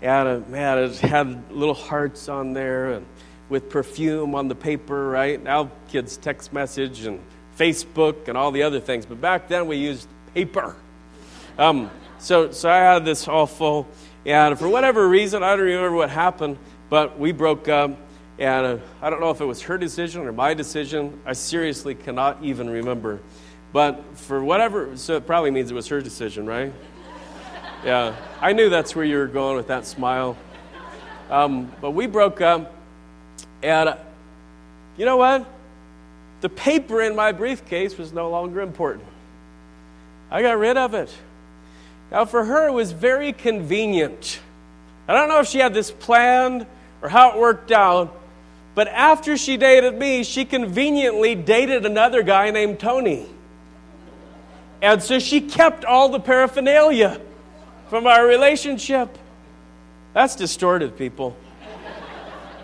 And 0.00 0.26
uh, 0.26 0.40
man, 0.48 0.78
it 0.78 0.96
had 1.00 1.52
little 1.52 1.74
hearts 1.74 2.30
on 2.30 2.54
there, 2.54 2.92
and 2.92 3.06
with 3.52 3.68
perfume 3.68 4.34
on 4.34 4.48
the 4.48 4.54
paper, 4.54 5.10
right? 5.10 5.40
Now 5.40 5.70
kids 5.88 6.16
text 6.16 6.54
message 6.54 7.04
and 7.04 7.20
Facebook 7.58 8.28
and 8.28 8.36
all 8.36 8.50
the 8.50 8.62
other 8.62 8.80
things, 8.80 9.04
but 9.04 9.20
back 9.20 9.46
then 9.46 9.66
we 9.66 9.76
used 9.76 10.08
paper. 10.34 10.74
Um, 11.58 11.90
so, 12.18 12.50
so 12.50 12.70
I 12.70 12.78
had 12.78 13.04
this 13.04 13.28
all 13.28 13.46
full, 13.46 13.86
and 14.24 14.58
for 14.58 14.68
whatever 14.68 15.06
reason, 15.06 15.42
I 15.42 15.54
don't 15.54 15.66
remember 15.66 15.94
what 15.94 16.08
happened, 16.08 16.56
but 16.88 17.18
we 17.18 17.32
broke 17.32 17.68
up 17.68 17.90
and 18.38 18.66
uh, 18.66 18.78
I 19.02 19.10
don't 19.10 19.20
know 19.20 19.30
if 19.30 19.42
it 19.42 19.44
was 19.44 19.60
her 19.62 19.76
decision 19.76 20.22
or 20.22 20.32
my 20.32 20.54
decision. 20.54 21.20
I 21.26 21.34
seriously 21.34 21.94
cannot 21.94 22.42
even 22.42 22.70
remember. 22.70 23.20
But 23.72 24.02
for 24.16 24.42
whatever, 24.42 24.96
so 24.96 25.16
it 25.16 25.26
probably 25.26 25.50
means 25.50 25.70
it 25.70 25.74
was 25.74 25.88
her 25.88 26.00
decision, 26.00 26.46
right? 26.46 26.72
yeah, 27.84 28.16
I 28.40 28.54
knew 28.54 28.70
that's 28.70 28.96
where 28.96 29.04
you 29.04 29.18
were 29.18 29.26
going 29.26 29.56
with 29.56 29.66
that 29.66 29.86
smile. 29.86 30.38
Um, 31.30 31.70
but 31.80 31.90
we 31.90 32.06
broke 32.06 32.40
up, 32.40 32.74
and 33.62 33.90
uh, 33.90 33.96
you 34.96 35.04
know 35.04 35.16
what? 35.16 35.46
The 36.40 36.48
paper 36.48 37.00
in 37.02 37.14
my 37.14 37.32
briefcase 37.32 37.96
was 37.96 38.12
no 38.12 38.30
longer 38.30 38.60
important. 38.60 39.06
I 40.30 40.42
got 40.42 40.58
rid 40.58 40.76
of 40.76 40.94
it. 40.94 41.12
Now, 42.10 42.24
for 42.24 42.44
her, 42.44 42.68
it 42.68 42.72
was 42.72 42.92
very 42.92 43.32
convenient. 43.32 44.40
I 45.08 45.14
don't 45.14 45.28
know 45.28 45.40
if 45.40 45.48
she 45.48 45.58
had 45.58 45.72
this 45.72 45.90
planned 45.90 46.66
or 47.00 47.08
how 47.08 47.32
it 47.32 47.38
worked 47.38 47.70
out, 47.70 48.18
but 48.74 48.88
after 48.88 49.36
she 49.36 49.56
dated 49.56 49.94
me, 49.94 50.24
she 50.24 50.44
conveniently 50.44 51.34
dated 51.34 51.86
another 51.86 52.22
guy 52.22 52.50
named 52.50 52.80
Tony. 52.80 53.26
And 54.80 55.02
so 55.02 55.18
she 55.18 55.40
kept 55.40 55.84
all 55.84 56.08
the 56.08 56.20
paraphernalia 56.20 57.20
from 57.88 58.06
our 58.06 58.26
relationship. 58.26 59.16
That's 60.12 60.34
distorted, 60.34 60.96
people. 60.96 61.36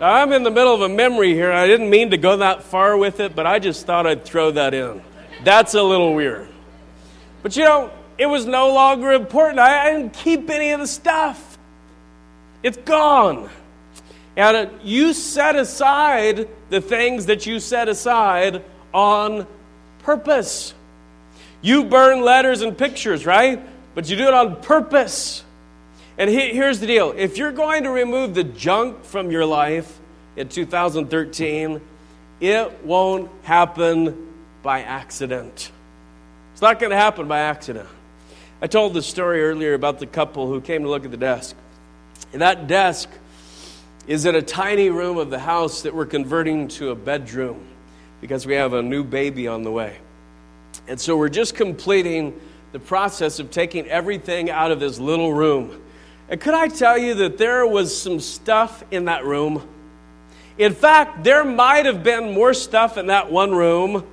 I'm 0.01 0.31
in 0.31 0.43
the 0.43 0.51
middle 0.51 0.73
of 0.73 0.81
a 0.81 0.89
memory 0.89 1.33
here. 1.33 1.51
I 1.51 1.67
didn't 1.67 1.89
mean 1.89 2.11
to 2.11 2.17
go 2.17 2.37
that 2.37 2.63
far 2.63 2.95
with 2.97 3.19
it, 3.19 3.35
but 3.35 3.45
I 3.45 3.59
just 3.59 3.85
thought 3.85 4.07
I'd 4.07 4.23
throw 4.23 4.51
that 4.51 4.73
in. 4.73 5.01
That's 5.43 5.73
a 5.73 5.83
little 5.83 6.15
weird. 6.15 6.47
But 7.43 7.55
you 7.57 7.63
know, 7.63 7.91
it 8.17 8.25
was 8.25 8.45
no 8.45 8.73
longer 8.73 9.11
important. 9.11 9.59
I, 9.59 9.89
I 9.89 9.93
didn't 9.93 10.13
keep 10.13 10.49
any 10.49 10.71
of 10.71 10.79
the 10.79 10.87
stuff, 10.87 11.57
it's 12.63 12.77
gone. 12.77 13.49
And 14.35 14.69
you 14.83 15.13
set 15.13 15.57
aside 15.57 16.47
the 16.69 16.79
things 16.79 17.25
that 17.25 17.45
you 17.45 17.59
set 17.59 17.89
aside 17.89 18.63
on 18.93 19.45
purpose. 20.03 20.73
You 21.61 21.83
burn 21.83 22.21
letters 22.21 22.61
and 22.61 22.77
pictures, 22.77 23.25
right? 23.25 23.61
But 23.95 24.09
you 24.09 24.15
do 24.15 24.27
it 24.27 24.33
on 24.33 24.61
purpose. 24.61 25.43
And 26.19 26.29
here's 26.29 26.81
the 26.81 26.85
deal 26.85 27.13
if 27.15 27.37
you're 27.37 27.53
going 27.53 27.83
to 27.83 27.89
remove 27.89 28.35
the 28.35 28.43
junk 28.43 29.05
from 29.05 29.31
your 29.31 29.45
life 29.45 29.99
in 30.35 30.49
2013, 30.49 31.79
it 32.41 32.83
won't 32.83 33.31
happen 33.43 34.27
by 34.61 34.81
accident. 34.83 35.71
It's 36.51 36.61
not 36.61 36.77
going 36.77 36.89
to 36.89 36.97
happen 36.97 37.29
by 37.29 37.39
accident. 37.39 37.87
I 38.61 38.67
told 38.67 38.93
the 38.93 39.01
story 39.01 39.41
earlier 39.41 39.73
about 39.73 39.99
the 39.99 40.05
couple 40.05 40.47
who 40.47 40.59
came 40.59 40.83
to 40.83 40.89
look 40.89 41.05
at 41.05 41.11
the 41.11 41.17
desk. 41.17 41.55
And 42.33 42.41
that 42.41 42.67
desk 42.67 43.09
is 44.05 44.25
in 44.25 44.35
a 44.35 44.41
tiny 44.41 44.89
room 44.89 45.17
of 45.17 45.29
the 45.29 45.39
house 45.39 45.83
that 45.83 45.95
we're 45.95 46.05
converting 46.05 46.67
to 46.67 46.89
a 46.89 46.95
bedroom 46.95 47.65
because 48.19 48.45
we 48.45 48.55
have 48.55 48.73
a 48.73 48.81
new 48.81 49.05
baby 49.05 49.47
on 49.47 49.63
the 49.63 49.71
way. 49.71 49.95
And 50.85 50.99
so 50.99 51.15
we're 51.15 51.29
just 51.29 51.55
completing 51.55 52.37
the 52.73 52.79
process 52.79 53.39
of 53.39 53.51
taking 53.51 53.87
everything 53.87 54.49
out 54.49 54.71
of 54.71 54.81
this 54.81 54.99
little 54.99 55.33
room. 55.33 55.81
And 56.29 56.39
could 56.39 56.53
I 56.53 56.67
tell 56.67 56.97
you 56.97 57.15
that 57.15 57.37
there 57.37 57.65
was 57.65 57.99
some 57.99 58.19
stuff 58.19 58.83
in 58.91 59.05
that 59.05 59.25
room? 59.25 59.67
In 60.59 60.75
fact, 60.75 61.23
there 61.23 61.43
might 61.43 61.85
have 61.85 62.03
been 62.03 62.33
more 62.33 62.53
stuff 62.53 62.97
in 62.97 63.07
that 63.07 63.31
one 63.31 63.51
room 63.51 64.05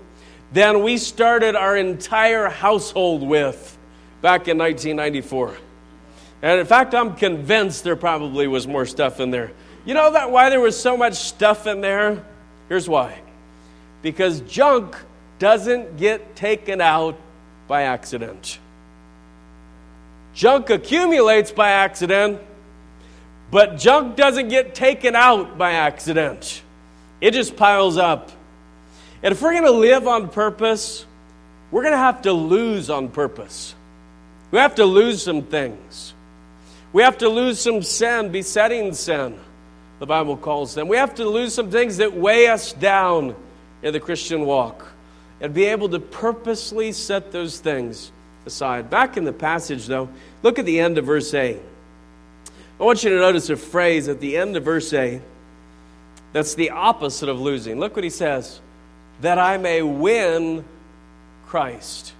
than 0.53 0.83
we 0.83 0.97
started 0.97 1.57
our 1.57 1.77
entire 1.77 2.49
household 2.49 3.23
with 3.23 3.77
back 4.23 4.49
in 4.49 4.57
1994. 4.57 5.57
And 6.43 6.61
in 6.61 6.67
fact, 6.67 6.95
I'm 6.95 7.17
convinced 7.17 7.85
there 7.85 7.97
probably 7.97 8.47
was 8.47 8.67
more 8.67 8.87
stuff 8.87 9.21
in 9.21 9.31
there. 9.31 9.53
You 9.85 9.95
know 9.95 10.13
that 10.13 10.31
why 10.31 10.49
there 10.49 10.61
was 10.61 10.81
so 10.81 10.97
much 10.97 11.15
stuff 11.15 11.67
in 11.67 11.81
there? 11.81 12.25
Here's 12.69 12.89
why. 12.89 13.21
Because 14.03 14.41
junk 14.43 14.97
doesn't 15.39 15.97
get 15.97 16.37
taken 16.37 16.81
out 16.81 17.19
by 17.69 17.83
accident. 17.83 18.59
Junk 20.37 20.70
accumulates 20.70 21.51
by 21.51 21.70
accident, 21.70 22.40
but 23.51 23.79
junk 23.79 24.14
doesn't 24.14 24.49
get 24.49 24.75
taken 24.75 25.16
out 25.16 25.59
by 25.59 25.72
accident. 25.72 26.62
It 27.20 27.33
just 27.33 27.57
piles 27.57 27.96
up. 27.96 28.31
And 29.22 29.33
if 29.33 29.42
we're 29.42 29.53
going 29.53 29.64
to 29.64 29.70
live 29.72 30.07
on 30.07 30.29
purpose, 30.29 31.05
we're 31.72 31.83
going 31.83 31.94
to 31.94 31.99
have 31.99 32.22
to 32.22 32.33
lose 32.33 32.90
on 32.90 33.09
purpose. 33.09 33.75
We 34.53 34.59
have 34.59 34.77
to 34.77 34.85
lose 34.85 35.22
some 35.22 35.42
things. 35.42 36.14
We 36.92 37.03
have 37.03 37.18
to 37.18 37.29
lose 37.29 37.59
some 37.59 37.83
sin, 37.83 38.31
besetting 38.31 38.94
sin 38.94 39.40
the 39.99 40.07
Bible 40.07 40.37
calls 40.37 40.75
them. 40.75 40.88
We 40.88 40.96
have 40.99 41.14
to 41.16 41.27
lose 41.27 41.55
some 41.55 41.70
things 41.70 41.96
that 41.96 42.14
weigh 42.14 42.49
us 42.49 42.72
down 42.72 43.35
in 43.83 43.92
the 43.92 44.01
Christian 44.01 44.44
walk 44.44 44.87
and 45.40 45.55
be 45.55 45.64
able 45.64 45.88
to 45.90 45.99
purposely 45.99 46.92
set 46.92 47.33
those 47.33 47.59
things 47.59 48.12
aside. 48.44 48.90
Back 48.90 49.16
in 49.16 49.25
the 49.25 49.33
passage, 49.33 49.87
though, 49.87 50.09
look 50.47 50.61
at 50.61 50.65
the 50.65 50.79
end 50.79 50.97
of 50.97 51.05
verse 51.05 51.35
A. 51.35 51.59
I 52.79 52.85
want 52.85 53.03
you 53.03 53.11
to 53.11 53.17
notice 53.17 53.51
a 53.51 53.57
phrase 53.57 54.07
at 54.07 54.21
the 54.21 54.37
end 54.37 54.57
of 54.57 54.63
verse 54.63 54.93
A 54.93 55.21
that's 56.33 56.55
the 56.55 56.71
opposite 56.71 57.29
of 57.29 57.41
losing. 57.41 57.81
Look 57.81 57.97
what 57.97 58.05
he 58.05 58.11
says 58.11 58.61
that 59.23 59.41
I 59.41 59.57
may 59.57 59.83
win 59.83 60.65
Christ. 61.47 62.13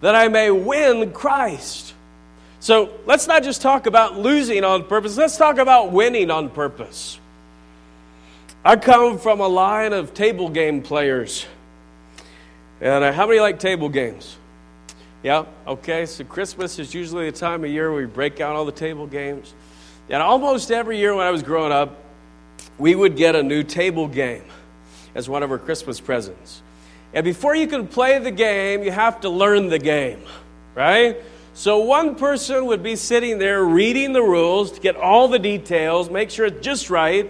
That 0.00 0.14
I 0.14 0.28
may 0.28 0.50
win 0.50 1.12
Christ. 1.12 1.92
So 2.60 2.88
let's 3.04 3.26
not 3.26 3.42
just 3.42 3.60
talk 3.60 3.84
about 3.84 4.18
losing 4.18 4.64
on 4.64 4.84
purpose, 4.84 5.18
let's 5.18 5.36
talk 5.36 5.58
about 5.58 5.92
winning 5.92 6.30
on 6.30 6.48
purpose. 6.48 7.20
I 8.64 8.76
come 8.76 9.18
from 9.18 9.40
a 9.40 9.48
line 9.48 9.92
of 9.92 10.14
table 10.14 10.48
game 10.48 10.80
players. 10.80 11.44
And 12.80 13.04
uh, 13.04 13.12
how 13.12 13.26
many 13.26 13.38
like 13.38 13.58
table 13.58 13.90
games? 13.90 14.38
Yeah, 15.28 15.44
okay. 15.66 16.06
So 16.06 16.24
Christmas 16.24 16.78
is 16.78 16.94
usually 16.94 17.30
the 17.30 17.36
time 17.36 17.62
of 17.62 17.68
year 17.68 17.92
where 17.92 18.00
we 18.00 18.06
break 18.06 18.40
out 18.40 18.56
all 18.56 18.64
the 18.64 18.72
table 18.72 19.06
games. 19.06 19.52
And 20.08 20.22
almost 20.22 20.70
every 20.70 20.96
year 20.96 21.14
when 21.14 21.26
I 21.26 21.30
was 21.30 21.42
growing 21.42 21.70
up, 21.70 22.02
we 22.78 22.94
would 22.94 23.14
get 23.14 23.36
a 23.36 23.42
new 23.42 23.62
table 23.62 24.08
game 24.08 24.44
as 25.14 25.28
one 25.28 25.42
of 25.42 25.50
our 25.50 25.58
Christmas 25.58 26.00
presents. 26.00 26.62
And 27.12 27.24
before 27.24 27.54
you 27.54 27.66
can 27.66 27.86
play 27.86 28.18
the 28.18 28.30
game, 28.30 28.82
you 28.82 28.90
have 28.90 29.20
to 29.20 29.28
learn 29.28 29.68
the 29.68 29.78
game, 29.78 30.22
right? 30.74 31.18
So 31.52 31.80
one 31.80 32.14
person 32.14 32.64
would 32.64 32.82
be 32.82 32.96
sitting 32.96 33.38
there 33.38 33.62
reading 33.62 34.14
the 34.14 34.22
rules 34.22 34.72
to 34.72 34.80
get 34.80 34.96
all 34.96 35.28
the 35.28 35.38
details, 35.38 36.08
make 36.08 36.30
sure 36.30 36.46
it's 36.46 36.64
just 36.64 36.88
right, 36.88 37.28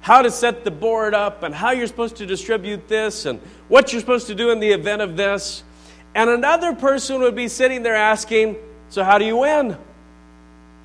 how 0.00 0.20
to 0.20 0.32
set 0.32 0.64
the 0.64 0.72
board 0.72 1.14
up, 1.14 1.44
and 1.44 1.54
how 1.54 1.70
you're 1.70 1.86
supposed 1.86 2.16
to 2.16 2.26
distribute 2.26 2.88
this, 2.88 3.24
and 3.24 3.38
what 3.68 3.92
you're 3.92 4.00
supposed 4.00 4.26
to 4.26 4.34
do 4.34 4.50
in 4.50 4.58
the 4.58 4.72
event 4.72 5.00
of 5.00 5.16
this. 5.16 5.62
And 6.16 6.30
another 6.30 6.74
person 6.74 7.20
would 7.20 7.36
be 7.36 7.46
sitting 7.46 7.82
there 7.82 7.94
asking, 7.94 8.56
So, 8.88 9.04
how 9.04 9.18
do 9.18 9.26
you 9.26 9.36
win? 9.36 9.76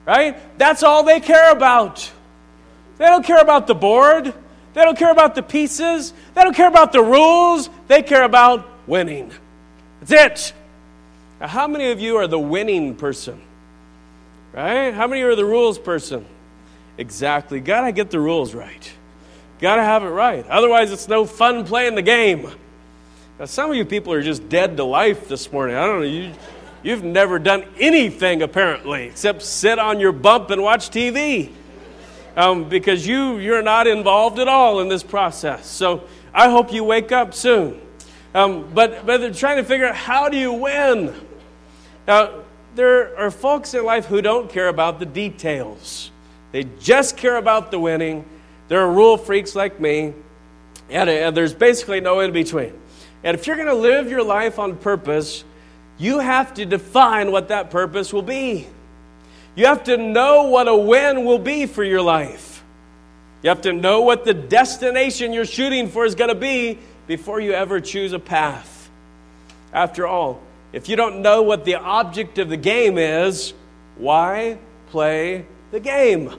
Right? 0.06 0.38
That's 0.58 0.84
all 0.84 1.04
they 1.04 1.22
care 1.22 1.54
about. 1.54 2.12
They 2.98 3.06
don't 3.06 3.26
care 3.26 3.39
about 3.39 3.65
the 3.65 3.74
board. 3.74 4.34
They 4.74 4.84
don't 4.84 4.98
care 4.98 5.12
about 5.12 5.36
the 5.36 5.41
pieces. 5.41 6.12
They 6.36 6.44
don't 6.44 6.54
care 6.54 6.67
about 6.67 6.91
the 6.91 7.02
rules. 7.02 7.70
They 7.88 8.04
care 8.04 8.24
about 8.24 8.67
winning. 8.88 9.32
That's 10.02 10.52
it. 10.52 10.54
Now, 11.39 11.48
how 11.48 11.65
many 11.65 11.91
of 11.91 12.02
you 12.02 12.17
are 12.17 12.28
the 12.28 12.38
winning 12.38 12.96
person? 12.96 13.41
Right? 14.52 14.94
How 14.94 15.08
many 15.08 15.22
are 15.22 15.36
the 15.36 15.46
rules 15.46 15.80
person? 15.80 16.26
Exactly. 16.98 17.62
Got 17.62 17.86
to 17.86 17.94
get 17.94 18.12
the 18.12 18.20
rules 18.20 18.54
right. 18.54 18.91
Got 19.62 19.78
to 19.78 19.84
have 19.84 20.04
it 20.04 20.08
right. 20.08 20.46
Otherwise, 20.48 20.91
it's 20.91 21.08
no 21.08 21.24
fun 21.26 21.63
playing 21.65 21.96
the 21.96 22.02
game. 22.02 22.52
Now, 23.41 23.47
some 23.47 23.71
of 23.71 23.75
you 23.75 23.86
people 23.86 24.13
are 24.13 24.21
just 24.21 24.49
dead 24.49 24.77
to 24.77 24.84
life 24.84 25.27
this 25.27 25.51
morning. 25.51 25.75
I 25.75 25.88
don't 25.88 26.01
know. 26.01 26.06
You, 26.06 26.32
you've 26.84 27.04
never 27.04 27.39
done 27.39 27.65
anything, 27.80 28.43
apparently, 28.43 29.06
except 29.06 29.41
sit 29.41 29.80
on 29.80 29.99
your 29.99 30.12
bump 30.12 30.51
and 30.51 30.62
watch 30.62 30.91
TV 30.91 31.51
um, 32.38 32.69
because 32.69 33.08
you, 33.08 33.39
you're 33.39 33.63
not 33.63 33.88
involved 33.88 34.38
at 34.38 34.47
all 34.47 34.80
in 34.80 34.89
this 34.89 35.01
process. 35.01 35.65
So 35.65 36.04
I 36.32 36.51
hope 36.51 36.71
you 36.71 36.84
wake 36.84 37.12
up 37.12 37.34
soon. 37.34 37.82
Um, 38.36 38.71
but, 38.75 39.08
but 39.08 39.17
they're 39.17 39.34
trying 39.34 39.58
to 39.58 39.63
figure 39.63 39.88
out 39.88 39.95
how 39.95 40.30
do 40.30 40.38
you 40.38 40.54
win? 40.54 41.12
Now, 42.08 42.43
there 42.75 43.17
are 43.17 43.32
folks 43.32 43.73
in 43.73 43.84
life 43.84 44.06
who 44.06 44.21
don't 44.21 44.51
care 44.51 44.67
about 44.67 44.99
the 44.99 45.08
details. 45.08 46.12
They 46.51 46.65
just 46.80 47.17
care 47.17 47.38
about 47.38 47.71
the 47.71 47.80
winning. 47.80 48.23
There 48.67 48.82
are 48.82 48.91
rule 48.91 49.17
freaks 49.17 49.56
like 49.56 49.80
me, 49.80 50.13
and, 50.91 51.10
and 51.10 51.36
there's 51.36 51.56
basically 51.56 52.01
no 52.01 52.19
in 52.19 52.34
between. 52.34 52.77
And 53.23 53.38
if 53.38 53.47
you're 53.47 53.55
going 53.55 53.67
to 53.67 53.73
live 53.73 54.10
your 54.10 54.23
life 54.23 54.60
on 54.60 54.77
purpose, 54.77 55.43
you 55.97 56.19
have 56.19 56.53
to 56.55 56.65
define 56.65 57.31
what 57.31 57.49
that 57.49 57.69
purpose 57.69 58.12
will 58.12 58.23
be. 58.23 58.67
You 59.55 59.65
have 59.65 59.84
to 59.86 59.97
know 59.97 60.43
what 60.43 60.67
a 60.67 60.75
win 60.75 61.25
will 61.25 61.39
be 61.39 61.65
for 61.65 61.84
your 61.84 62.01
life. 62.01 62.63
You 63.43 63.49
have 63.49 63.62
to 63.62 63.73
know 63.73 64.01
what 64.01 64.23
the 64.23 64.34
destination 64.34 65.34
you're 65.34 65.45
shooting 65.45 65.89
for 65.89 66.05
is 66.05 66.15
going 66.15 66.29
to 66.29 66.36
be 66.36 66.79
before 67.07 67.39
you 67.39 67.53
ever 67.53 67.79
choose 67.79 68.13
a 68.13 68.19
path. 68.19 68.89
After 69.73 70.07
all, 70.07 70.41
if 70.73 70.89
you 70.89 70.95
don't 70.95 71.21
know 71.21 71.41
what 71.41 71.65
the 71.65 71.75
object 71.75 72.38
of 72.39 72.49
the 72.49 72.57
game 72.57 72.97
is, 72.97 73.53
why 73.97 74.57
play 74.89 75.45
the 75.71 75.79
game? 75.79 76.34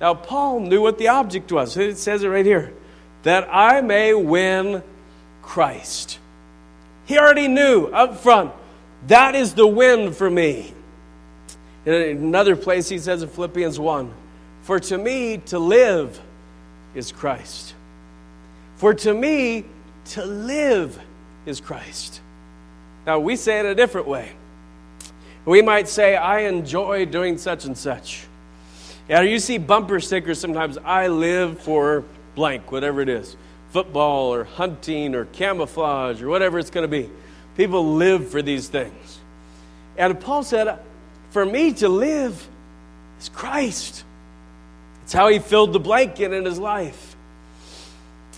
Now, 0.00 0.14
Paul 0.14 0.60
knew 0.60 0.80
what 0.80 0.98
the 0.98 1.08
object 1.08 1.52
was. 1.52 1.76
It 1.76 1.98
says 1.98 2.22
it 2.22 2.28
right 2.28 2.46
here 2.46 2.72
that 3.22 3.48
I 3.52 3.82
may 3.82 4.14
win 4.14 4.82
Christ. 5.50 6.20
He 7.06 7.18
already 7.18 7.48
knew 7.48 7.86
up 7.86 8.18
front 8.18 8.52
that 9.08 9.34
is 9.34 9.54
the 9.54 9.66
win 9.66 10.12
for 10.12 10.30
me. 10.30 10.72
In 11.84 11.92
another 11.92 12.54
place, 12.54 12.88
he 12.88 13.00
says 13.00 13.24
in 13.24 13.28
Philippians 13.28 13.76
1 13.80 14.14
For 14.62 14.78
to 14.78 14.96
me 14.96 15.38
to 15.46 15.58
live 15.58 16.20
is 16.94 17.10
Christ. 17.10 17.74
For 18.76 18.94
to 18.94 19.12
me 19.12 19.64
to 20.10 20.24
live 20.24 20.96
is 21.46 21.60
Christ. 21.60 22.20
Now, 23.04 23.18
we 23.18 23.34
say 23.34 23.58
it 23.58 23.66
a 23.66 23.74
different 23.74 24.06
way. 24.06 24.30
We 25.46 25.62
might 25.62 25.88
say, 25.88 26.14
I 26.14 26.42
enjoy 26.42 27.06
doing 27.06 27.38
such 27.38 27.64
and 27.64 27.76
such. 27.76 28.24
Yeah, 29.08 29.22
you 29.22 29.40
see 29.40 29.58
bumper 29.58 29.98
stickers 29.98 30.38
sometimes, 30.38 30.78
I 30.78 31.08
live 31.08 31.58
for 31.58 32.04
blank, 32.36 32.70
whatever 32.70 33.00
it 33.00 33.08
is 33.08 33.36
football 33.70 34.32
or 34.34 34.44
hunting 34.44 35.14
or 35.14 35.24
camouflage 35.26 36.22
or 36.22 36.28
whatever 36.28 36.58
it's 36.58 36.70
going 36.70 36.84
to 36.84 36.88
be. 36.88 37.10
People 37.56 37.94
live 37.94 38.28
for 38.28 38.42
these 38.42 38.68
things. 38.68 39.18
And 39.96 40.18
Paul 40.20 40.42
said, 40.42 40.78
for 41.30 41.44
me 41.44 41.72
to 41.74 41.88
live 41.88 42.48
is 43.20 43.28
Christ. 43.28 44.04
It's 45.02 45.12
how 45.12 45.28
he 45.28 45.38
filled 45.38 45.72
the 45.72 45.80
blanket 45.80 46.32
in 46.32 46.44
his 46.44 46.58
life. 46.58 47.16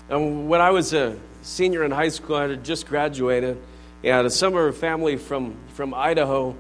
And 0.09 0.49
when 0.49 0.61
I 0.61 0.71
was 0.71 0.93
a 0.93 1.19
senior 1.43 1.85
in 1.85 1.91
high 1.91 2.09
school, 2.09 2.37
I 2.37 2.49
had 2.49 2.65
just 2.65 2.87
graduated, 2.87 3.59
and 4.05 4.27
of 4.27 4.55
our 4.55 4.73
family 4.73 5.17
from, 5.17 5.57
from 5.75 5.95
Idaho 5.95 6.57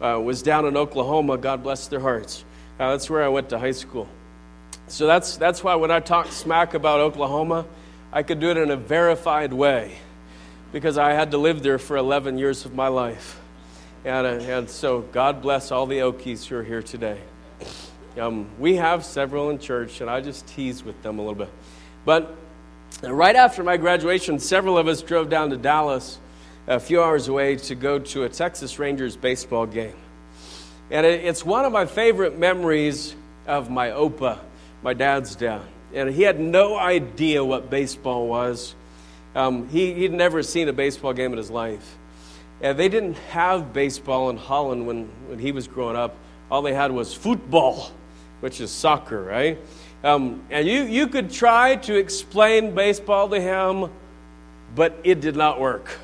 uh, 0.00 0.20
was 0.22 0.42
down 0.42 0.66
in 0.66 0.76
Oklahoma. 0.76 1.38
God 1.38 1.62
bless 1.62 1.88
their 1.88 2.00
hearts. 2.00 2.44
Uh, 2.78 2.90
that's 2.90 3.08
where 3.08 3.22
I 3.22 3.28
went 3.28 3.48
to 3.50 3.58
high 3.58 3.72
school. 3.72 4.08
So 4.88 5.06
that's, 5.06 5.36
that's 5.36 5.64
why 5.64 5.74
when 5.76 5.90
I 5.90 6.00
talk 6.00 6.30
smack 6.30 6.74
about 6.74 7.00
Oklahoma, 7.00 7.64
I 8.14 8.22
could 8.22 8.38
do 8.38 8.48
it 8.48 8.56
in 8.56 8.70
a 8.70 8.76
verified 8.76 9.52
way 9.52 9.96
because 10.70 10.98
I 10.98 11.14
had 11.14 11.32
to 11.32 11.38
live 11.38 11.64
there 11.64 11.80
for 11.80 11.96
11 11.96 12.38
years 12.38 12.64
of 12.64 12.72
my 12.72 12.86
life. 12.86 13.40
And, 14.04 14.24
uh, 14.24 14.44
and 14.44 14.70
so, 14.70 15.00
God 15.00 15.42
bless 15.42 15.72
all 15.72 15.86
the 15.86 15.98
Okies 15.98 16.46
who 16.46 16.56
are 16.56 16.62
here 16.62 16.80
today. 16.80 17.18
Um, 18.16 18.46
we 18.60 18.76
have 18.76 19.04
several 19.04 19.50
in 19.50 19.58
church, 19.58 20.00
and 20.00 20.08
I 20.08 20.20
just 20.20 20.46
tease 20.46 20.84
with 20.84 21.02
them 21.02 21.18
a 21.18 21.22
little 21.22 21.34
bit. 21.34 21.50
But 22.04 22.36
right 23.02 23.34
after 23.34 23.64
my 23.64 23.76
graduation, 23.76 24.38
several 24.38 24.78
of 24.78 24.86
us 24.86 25.02
drove 25.02 25.28
down 25.28 25.50
to 25.50 25.56
Dallas, 25.56 26.20
a 26.68 26.78
few 26.78 27.02
hours 27.02 27.26
away, 27.26 27.56
to 27.56 27.74
go 27.74 27.98
to 27.98 28.22
a 28.22 28.28
Texas 28.28 28.78
Rangers 28.78 29.16
baseball 29.16 29.66
game. 29.66 29.96
And 30.88 31.04
it, 31.04 31.24
it's 31.24 31.44
one 31.44 31.64
of 31.64 31.72
my 31.72 31.86
favorite 31.86 32.38
memories 32.38 33.16
of 33.48 33.70
my 33.70 33.88
Opa, 33.88 34.38
my 34.84 34.94
dad's 34.94 35.34
dad. 35.34 35.62
And 35.94 36.10
he 36.10 36.22
had 36.22 36.40
no 36.40 36.76
idea 36.76 37.44
what 37.44 37.70
baseball 37.70 38.26
was. 38.26 38.74
Um, 39.34 39.68
he, 39.68 39.94
he'd 39.94 40.12
never 40.12 40.42
seen 40.42 40.68
a 40.68 40.72
baseball 40.72 41.12
game 41.12 41.32
in 41.32 41.38
his 41.38 41.50
life. 41.50 41.96
And 42.60 42.78
they 42.78 42.88
didn't 42.88 43.14
have 43.30 43.72
baseball 43.72 44.30
in 44.30 44.36
Holland 44.36 44.86
when, 44.86 45.08
when 45.28 45.38
he 45.38 45.52
was 45.52 45.68
growing 45.68 45.96
up. 45.96 46.16
All 46.50 46.62
they 46.62 46.74
had 46.74 46.90
was 46.92 47.14
football, 47.14 47.90
which 48.40 48.60
is 48.60 48.70
soccer, 48.70 49.22
right? 49.22 49.58
Um, 50.02 50.42
and 50.50 50.66
you, 50.66 50.82
you 50.82 51.06
could 51.06 51.30
try 51.30 51.76
to 51.76 51.94
explain 51.94 52.74
baseball 52.74 53.28
to 53.30 53.40
him, 53.40 53.90
but 54.74 54.98
it 55.04 55.20
did 55.20 55.36
not 55.36 55.60
work. 55.60 55.98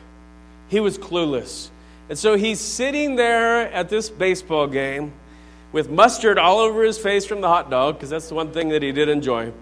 He 0.69 0.81
was 0.81 0.99
clueless. 0.99 1.71
And 2.09 2.19
so 2.19 2.37
he's 2.37 2.61
sitting 2.61 3.17
there 3.17 3.71
at 3.73 3.89
this 3.89 4.09
baseball 4.09 4.67
game 4.67 5.13
with 5.73 5.91
mustard 5.91 6.39
all 6.39 6.59
over 6.59 6.83
his 6.83 6.99
face 6.99 7.27
from 7.27 7.41
the 7.41 7.49
hot 7.49 7.71
dog, 7.71 7.97
because 7.97 8.11
that's 8.11 8.29
the 8.29 8.35
one 8.35 8.53
thing 8.53 8.71
that 8.71 8.83
he 8.83 8.91
did 8.91 9.09
enjoy. 9.09 9.53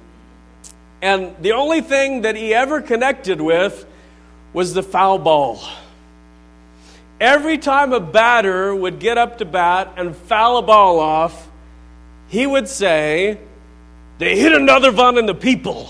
And 1.01 1.37
the 1.41 1.53
only 1.53 1.81
thing 1.81 2.23
that 2.23 2.37
he 2.37 2.53
ever 2.53 2.81
connected 2.81 3.41
with 3.41 3.87
was 4.53 4.75
the 4.75 4.83
foul 4.83 5.19
ball. 5.19 5.61
Every 7.21 7.59
time 7.59 7.93
a 7.93 8.01
batter 8.01 8.75
would 8.75 8.99
get 8.99 9.19
up 9.19 9.39
to 9.39 9.45
bat 9.45 9.95
and 9.97 10.17
foul 10.17 10.59
a 10.59 10.63
ball 10.63 11.01
off, 11.01 11.49
he 12.29 12.47
would 12.47 12.69
say, 12.69 13.39
They 14.19 14.39
hit 14.39 14.53
another 14.53 14.93
one 14.93 15.19
in 15.19 15.27
the 15.27 15.35
people. 15.35 15.89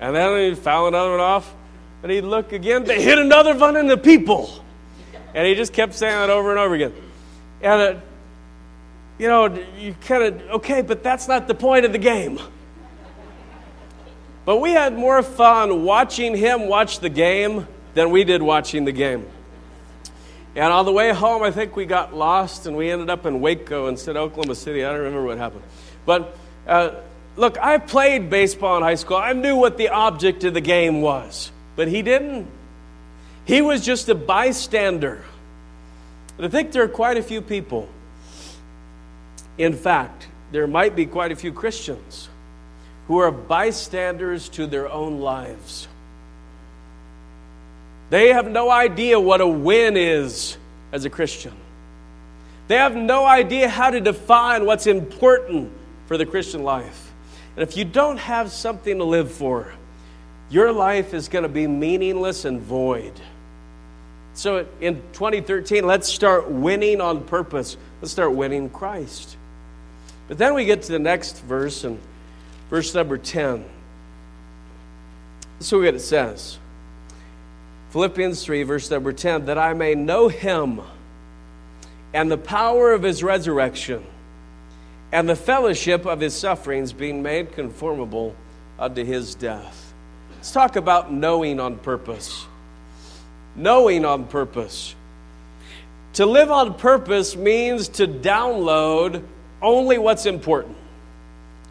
and 0.00 0.14
then 0.16 0.50
he'd 0.50 0.58
foul 0.58 0.88
another 0.88 1.10
one 1.10 1.20
off, 1.20 1.54
and 2.02 2.10
he'd 2.10 2.22
look 2.22 2.52
again, 2.52 2.84
They 2.84 3.02
hit 3.02 3.18
another 3.18 3.54
one 3.54 3.76
in 3.76 3.86
the 3.86 3.98
people. 3.98 4.50
And 5.34 5.46
he 5.46 5.54
just 5.54 5.72
kept 5.72 5.94
saying 5.94 6.14
that 6.14 6.30
over 6.30 6.50
and 6.50 6.58
over 6.58 6.74
again. 6.74 6.92
And, 7.62 7.80
uh, 7.80 8.00
you 9.22 9.28
know, 9.28 9.56
you 9.78 9.94
kind 10.00 10.24
of, 10.24 10.50
okay, 10.50 10.82
but 10.82 11.04
that's 11.04 11.28
not 11.28 11.46
the 11.46 11.54
point 11.54 11.84
of 11.84 11.92
the 11.92 11.98
game. 11.98 12.40
But 14.44 14.56
we 14.56 14.72
had 14.72 14.98
more 14.98 15.22
fun 15.22 15.84
watching 15.84 16.36
him 16.36 16.66
watch 16.66 16.98
the 16.98 17.08
game 17.08 17.68
than 17.94 18.10
we 18.10 18.24
did 18.24 18.42
watching 18.42 18.84
the 18.84 18.90
game. 18.90 19.24
And 20.56 20.72
on 20.72 20.86
the 20.86 20.92
way 20.92 21.12
home, 21.12 21.44
I 21.44 21.52
think 21.52 21.76
we 21.76 21.86
got 21.86 22.12
lost 22.12 22.66
and 22.66 22.76
we 22.76 22.90
ended 22.90 23.10
up 23.10 23.24
in 23.24 23.40
Waco 23.40 23.86
instead 23.86 24.16
of 24.16 24.32
Oklahoma 24.32 24.56
City. 24.56 24.84
I 24.84 24.90
don't 24.90 24.98
remember 24.98 25.22
what 25.22 25.38
happened. 25.38 25.62
But 26.04 26.36
uh, 26.66 26.90
look, 27.36 27.56
I 27.58 27.78
played 27.78 28.28
baseball 28.28 28.76
in 28.78 28.82
high 28.82 28.96
school. 28.96 29.18
I 29.18 29.34
knew 29.34 29.54
what 29.54 29.78
the 29.78 29.90
object 29.90 30.42
of 30.42 30.52
the 30.52 30.60
game 30.60 31.00
was, 31.00 31.52
but 31.76 31.86
he 31.86 32.02
didn't. 32.02 32.48
He 33.44 33.62
was 33.62 33.84
just 33.84 34.08
a 34.08 34.16
bystander. 34.16 35.22
And 36.38 36.46
I 36.46 36.48
think 36.48 36.72
there 36.72 36.82
are 36.82 36.88
quite 36.88 37.18
a 37.18 37.22
few 37.22 37.40
people. 37.40 37.88
In 39.58 39.74
fact, 39.74 40.28
there 40.50 40.66
might 40.66 40.96
be 40.96 41.06
quite 41.06 41.32
a 41.32 41.36
few 41.36 41.52
Christians 41.52 42.28
who 43.08 43.18
are 43.18 43.30
bystanders 43.30 44.48
to 44.50 44.66
their 44.66 44.90
own 44.90 45.20
lives. 45.20 45.88
They 48.10 48.28
have 48.32 48.50
no 48.50 48.70
idea 48.70 49.18
what 49.18 49.40
a 49.40 49.46
win 49.46 49.96
is 49.96 50.56
as 50.92 51.04
a 51.04 51.10
Christian. 51.10 51.54
They 52.68 52.76
have 52.76 52.94
no 52.94 53.24
idea 53.26 53.68
how 53.68 53.90
to 53.90 54.00
define 54.00 54.66
what's 54.66 54.86
important 54.86 55.72
for 56.06 56.16
the 56.16 56.26
Christian 56.26 56.62
life. 56.62 57.10
And 57.56 57.62
if 57.62 57.76
you 57.76 57.84
don't 57.84 58.18
have 58.18 58.50
something 58.50 58.98
to 58.98 59.04
live 59.04 59.30
for, 59.32 59.72
your 60.50 60.72
life 60.72 61.14
is 61.14 61.28
going 61.28 61.42
to 61.42 61.48
be 61.48 61.66
meaningless 61.66 62.44
and 62.44 62.60
void. 62.60 63.12
So 64.34 64.66
in 64.80 64.96
2013, 65.12 65.86
let's 65.86 66.08
start 66.08 66.50
winning 66.50 67.00
on 67.00 67.24
purpose. 67.24 67.76
Let's 68.00 68.12
start 68.12 68.32
winning 68.34 68.70
Christ. 68.70 69.36
But 70.32 70.38
then 70.38 70.54
we 70.54 70.64
get 70.64 70.80
to 70.84 70.92
the 70.92 70.98
next 70.98 71.42
verse, 71.42 71.84
and 71.84 72.00
verse 72.70 72.94
number 72.94 73.18
10. 73.18 73.66
This 75.58 75.66
is 75.66 75.72
what 75.74 75.94
it 75.94 76.00
says 76.00 76.56
Philippians 77.90 78.42
3, 78.42 78.62
verse 78.62 78.90
number 78.90 79.12
10 79.12 79.44
that 79.44 79.58
I 79.58 79.74
may 79.74 79.94
know 79.94 80.28
him 80.28 80.80
and 82.14 82.30
the 82.30 82.38
power 82.38 82.92
of 82.92 83.02
his 83.02 83.22
resurrection 83.22 84.06
and 85.12 85.28
the 85.28 85.36
fellowship 85.36 86.06
of 86.06 86.20
his 86.20 86.32
sufferings, 86.32 86.94
being 86.94 87.22
made 87.22 87.52
conformable 87.52 88.34
unto 88.78 89.04
his 89.04 89.34
death. 89.34 89.92
Let's 90.36 90.50
talk 90.50 90.76
about 90.76 91.12
knowing 91.12 91.60
on 91.60 91.76
purpose. 91.76 92.46
Knowing 93.54 94.06
on 94.06 94.24
purpose. 94.24 94.94
To 96.14 96.24
live 96.24 96.50
on 96.50 96.72
purpose 96.72 97.36
means 97.36 97.88
to 97.88 98.06
download 98.08 99.24
only 99.62 99.98
what's 99.98 100.26
important, 100.26 100.76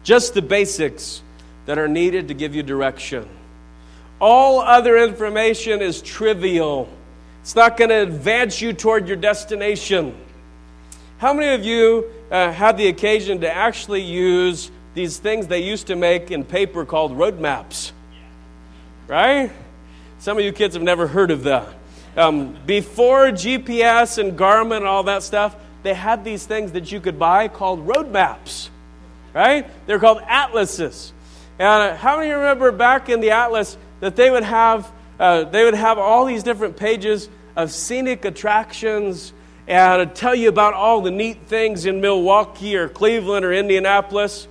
just 0.02 0.34
the 0.34 0.42
basics 0.42 1.22
that 1.66 1.78
are 1.78 1.88
needed 1.88 2.28
to 2.28 2.34
give 2.34 2.54
you 2.54 2.62
direction. 2.62 3.28
All 4.20 4.60
other 4.60 4.98
information 4.98 5.82
is 5.82 6.00
trivial. 6.00 6.88
It's 7.42 7.56
not 7.56 7.76
going 7.76 7.90
to 7.90 8.02
advance 8.02 8.60
you 8.60 8.72
toward 8.72 9.08
your 9.08 9.16
destination. 9.16 10.14
How 11.18 11.32
many 11.32 11.54
of 11.54 11.64
you 11.64 12.06
uh, 12.30 12.52
had 12.52 12.76
the 12.76 12.88
occasion 12.88 13.40
to 13.40 13.52
actually 13.52 14.02
use 14.02 14.70
these 14.94 15.18
things 15.18 15.46
they 15.46 15.62
used 15.62 15.86
to 15.88 15.96
make 15.96 16.30
in 16.30 16.44
paper 16.44 16.84
called 16.84 17.16
road 17.16 17.40
maps? 17.40 17.92
Right? 19.06 19.50
Some 20.18 20.38
of 20.38 20.44
you 20.44 20.52
kids 20.52 20.74
have 20.74 20.82
never 20.82 21.06
heard 21.06 21.30
of 21.30 21.44
that. 21.44 21.68
Um, 22.16 22.56
before 22.66 23.26
GPS 23.28 24.18
and 24.18 24.38
Garmin 24.38 24.78
and 24.78 24.86
all 24.86 25.04
that 25.04 25.22
stuff, 25.22 25.56
they 25.82 25.94
had 25.94 26.24
these 26.24 26.46
things 26.46 26.72
that 26.72 26.90
you 26.92 27.00
could 27.00 27.18
buy 27.18 27.48
called 27.48 27.86
roadmaps. 27.86 28.68
Right? 29.34 29.66
They're 29.86 29.98
called 29.98 30.22
atlases. 30.26 31.12
And 31.58 31.92
uh, 31.92 31.96
how 31.96 32.18
many 32.18 32.30
remember 32.30 32.72
back 32.72 33.08
in 33.08 33.20
the 33.20 33.30
atlas, 33.30 33.76
that 34.00 34.16
they 34.16 34.30
would 34.30 34.42
have, 34.42 34.90
uh, 35.18 35.44
they 35.44 35.64
would 35.64 35.74
have 35.74 35.98
all 35.98 36.24
these 36.24 36.42
different 36.42 36.76
pages 36.76 37.28
of 37.56 37.70
scenic 37.70 38.24
attractions 38.24 39.32
and 39.66 40.14
tell 40.14 40.34
you 40.34 40.48
about 40.48 40.74
all 40.74 41.00
the 41.00 41.10
neat 41.10 41.38
things 41.46 41.86
in 41.86 42.00
Milwaukee 42.00 42.76
or 42.76 42.88
Cleveland 42.88 43.44
or 43.44 43.52
Indianapolis. 43.52 44.48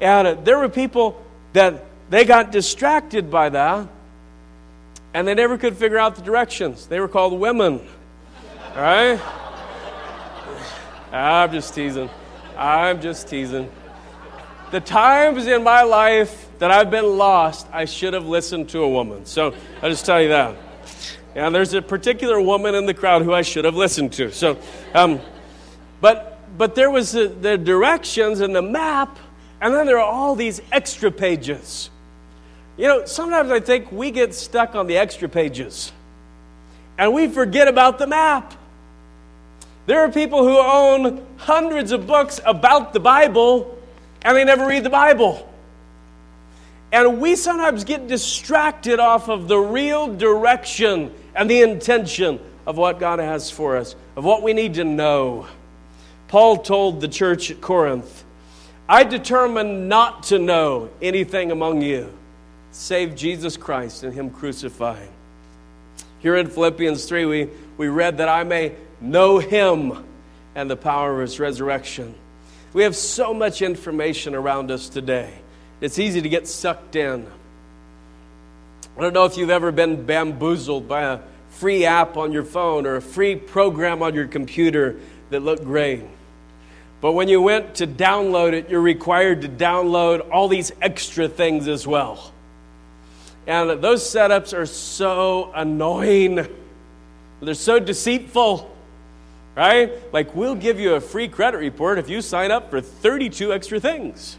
And 0.00 0.26
uh, 0.26 0.34
there 0.34 0.58
were 0.58 0.68
people 0.68 1.22
that 1.52 1.84
they 2.08 2.24
got 2.24 2.50
distracted 2.50 3.30
by 3.30 3.50
that 3.50 3.86
and 5.12 5.26
they 5.26 5.34
never 5.34 5.58
could 5.58 5.76
figure 5.76 5.98
out 5.98 6.16
the 6.16 6.22
directions. 6.22 6.86
They 6.86 7.00
were 7.00 7.08
called 7.08 7.38
women. 7.38 7.86
Right? 8.76 9.20
I'm 11.12 11.52
just 11.52 11.74
teasing. 11.74 12.08
I'm 12.56 13.00
just 13.00 13.28
teasing. 13.28 13.70
The 14.70 14.80
times 14.80 15.46
in 15.46 15.64
my 15.64 15.82
life 15.82 16.48
that 16.60 16.70
I've 16.70 16.90
been 16.90 17.18
lost, 17.18 17.66
I 17.72 17.84
should 17.86 18.14
have 18.14 18.26
listened 18.26 18.68
to 18.70 18.82
a 18.82 18.88
woman. 18.88 19.26
So 19.26 19.54
I'll 19.82 19.90
just 19.90 20.06
tell 20.06 20.22
you 20.22 20.28
that. 20.28 20.56
And 21.34 21.54
there's 21.54 21.74
a 21.74 21.82
particular 21.82 22.40
woman 22.40 22.74
in 22.74 22.86
the 22.86 22.94
crowd 22.94 23.22
who 23.22 23.32
I 23.32 23.42
should 23.42 23.64
have 23.64 23.74
listened 23.74 24.12
to. 24.14 24.30
So, 24.32 24.58
um, 24.94 25.20
but 26.00 26.38
but 26.58 26.74
there 26.74 26.90
was 26.90 27.12
the, 27.12 27.28
the 27.28 27.56
directions 27.56 28.40
and 28.40 28.54
the 28.54 28.62
map, 28.62 29.18
and 29.60 29.74
then 29.74 29.86
there 29.86 29.98
are 29.98 30.12
all 30.12 30.34
these 30.34 30.60
extra 30.72 31.10
pages. 31.10 31.90
You 32.76 32.88
know, 32.88 33.04
sometimes 33.06 33.50
I 33.50 33.60
think 33.60 33.90
we 33.92 34.10
get 34.10 34.34
stuck 34.34 34.74
on 34.74 34.86
the 34.86 34.96
extra 34.96 35.28
pages, 35.28 35.92
and 36.98 37.14
we 37.14 37.28
forget 37.28 37.68
about 37.68 37.98
the 37.98 38.06
map. 38.06 38.54
There 39.90 40.04
are 40.04 40.08
people 40.08 40.44
who 40.44 40.56
own 40.56 41.26
hundreds 41.36 41.90
of 41.90 42.06
books 42.06 42.40
about 42.46 42.92
the 42.92 43.00
Bible, 43.00 43.76
and 44.22 44.36
they 44.36 44.44
never 44.44 44.64
read 44.64 44.84
the 44.84 44.88
Bible. 44.88 45.52
And 46.92 47.20
we 47.20 47.34
sometimes 47.34 47.82
get 47.82 48.06
distracted 48.06 49.00
off 49.00 49.28
of 49.28 49.48
the 49.48 49.58
real 49.58 50.14
direction 50.14 51.12
and 51.34 51.50
the 51.50 51.62
intention 51.62 52.38
of 52.68 52.76
what 52.76 53.00
God 53.00 53.18
has 53.18 53.50
for 53.50 53.76
us, 53.76 53.96
of 54.14 54.22
what 54.22 54.44
we 54.44 54.52
need 54.52 54.74
to 54.74 54.84
know. 54.84 55.48
Paul 56.28 56.58
told 56.58 57.00
the 57.00 57.08
church 57.08 57.50
at 57.50 57.60
Corinth, 57.60 58.22
I 58.88 59.02
determined 59.02 59.88
not 59.88 60.22
to 60.24 60.38
know 60.38 60.90
anything 61.02 61.50
among 61.50 61.82
you 61.82 62.16
save 62.70 63.16
Jesus 63.16 63.56
Christ 63.56 64.04
and 64.04 64.14
Him 64.14 64.30
crucified. 64.30 65.08
Here 66.20 66.36
in 66.36 66.46
Philippians 66.46 67.06
3, 67.06 67.24
we, 67.24 67.48
we 67.76 67.88
read 67.88 68.18
that 68.18 68.28
I 68.28 68.44
may 68.44 68.76
know 69.00 69.38
Him 69.38 70.04
and 70.54 70.70
the 70.70 70.76
power 70.76 71.20
of 71.20 71.28
His 71.28 71.40
resurrection. 71.40 72.14
We 72.72 72.82
have 72.84 72.94
so 72.94 73.34
much 73.34 73.62
information 73.62 74.34
around 74.34 74.70
us 74.70 74.88
today. 74.88 75.32
It's 75.80 75.98
easy 75.98 76.20
to 76.20 76.28
get 76.28 76.46
sucked 76.46 76.94
in. 76.96 77.26
I 78.96 79.00
don't 79.00 79.14
know 79.14 79.24
if 79.24 79.36
you've 79.36 79.50
ever 79.50 79.72
been 79.72 80.04
bamboozled 80.04 80.86
by 80.86 81.02
a 81.02 81.20
free 81.50 81.84
app 81.84 82.16
on 82.16 82.32
your 82.32 82.44
phone 82.44 82.86
or 82.86 82.96
a 82.96 83.02
free 83.02 83.34
program 83.36 84.02
on 84.02 84.14
your 84.14 84.26
computer 84.26 84.96
that 85.30 85.40
looked 85.40 85.64
great. 85.64 86.02
But 87.00 87.12
when 87.12 87.28
you 87.28 87.40
went 87.40 87.76
to 87.76 87.86
download 87.86 88.52
it, 88.52 88.68
you're 88.68 88.80
required 88.80 89.42
to 89.42 89.48
download 89.48 90.28
all 90.30 90.48
these 90.48 90.70
extra 90.82 91.28
things 91.28 91.66
as 91.66 91.86
well. 91.86 92.32
And 93.46 93.82
those 93.82 94.02
setups 94.02 94.56
are 94.56 94.66
so 94.66 95.50
annoying. 95.54 96.46
They're 97.40 97.54
so 97.54 97.78
deceitful, 97.78 98.70
right? 99.56 99.92
Like, 100.12 100.34
we'll 100.34 100.54
give 100.54 100.80
you 100.80 100.94
a 100.94 101.00
free 101.00 101.28
credit 101.28 101.58
report 101.58 101.98
if 101.98 102.08
you 102.08 102.22
sign 102.22 102.50
up 102.50 102.70
for 102.70 102.80
32 102.80 103.52
extra 103.52 103.80
things. 103.80 104.36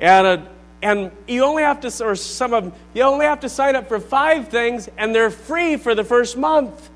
And, 0.00 0.26
uh, 0.26 0.42
and 0.82 1.10
you 1.26 1.44
only 1.44 1.62
have 1.62 1.80
to, 1.80 2.04
or 2.04 2.14
some 2.14 2.52
of 2.52 2.64
them, 2.64 2.72
you 2.92 3.02
only 3.02 3.26
have 3.26 3.40
to 3.40 3.48
sign 3.48 3.76
up 3.76 3.88
for 3.88 4.00
five 4.00 4.48
things, 4.48 4.88
and 4.98 5.14
they're 5.14 5.30
free 5.30 5.76
for 5.76 5.94
the 5.94 6.04
first 6.04 6.36
month. 6.36 6.90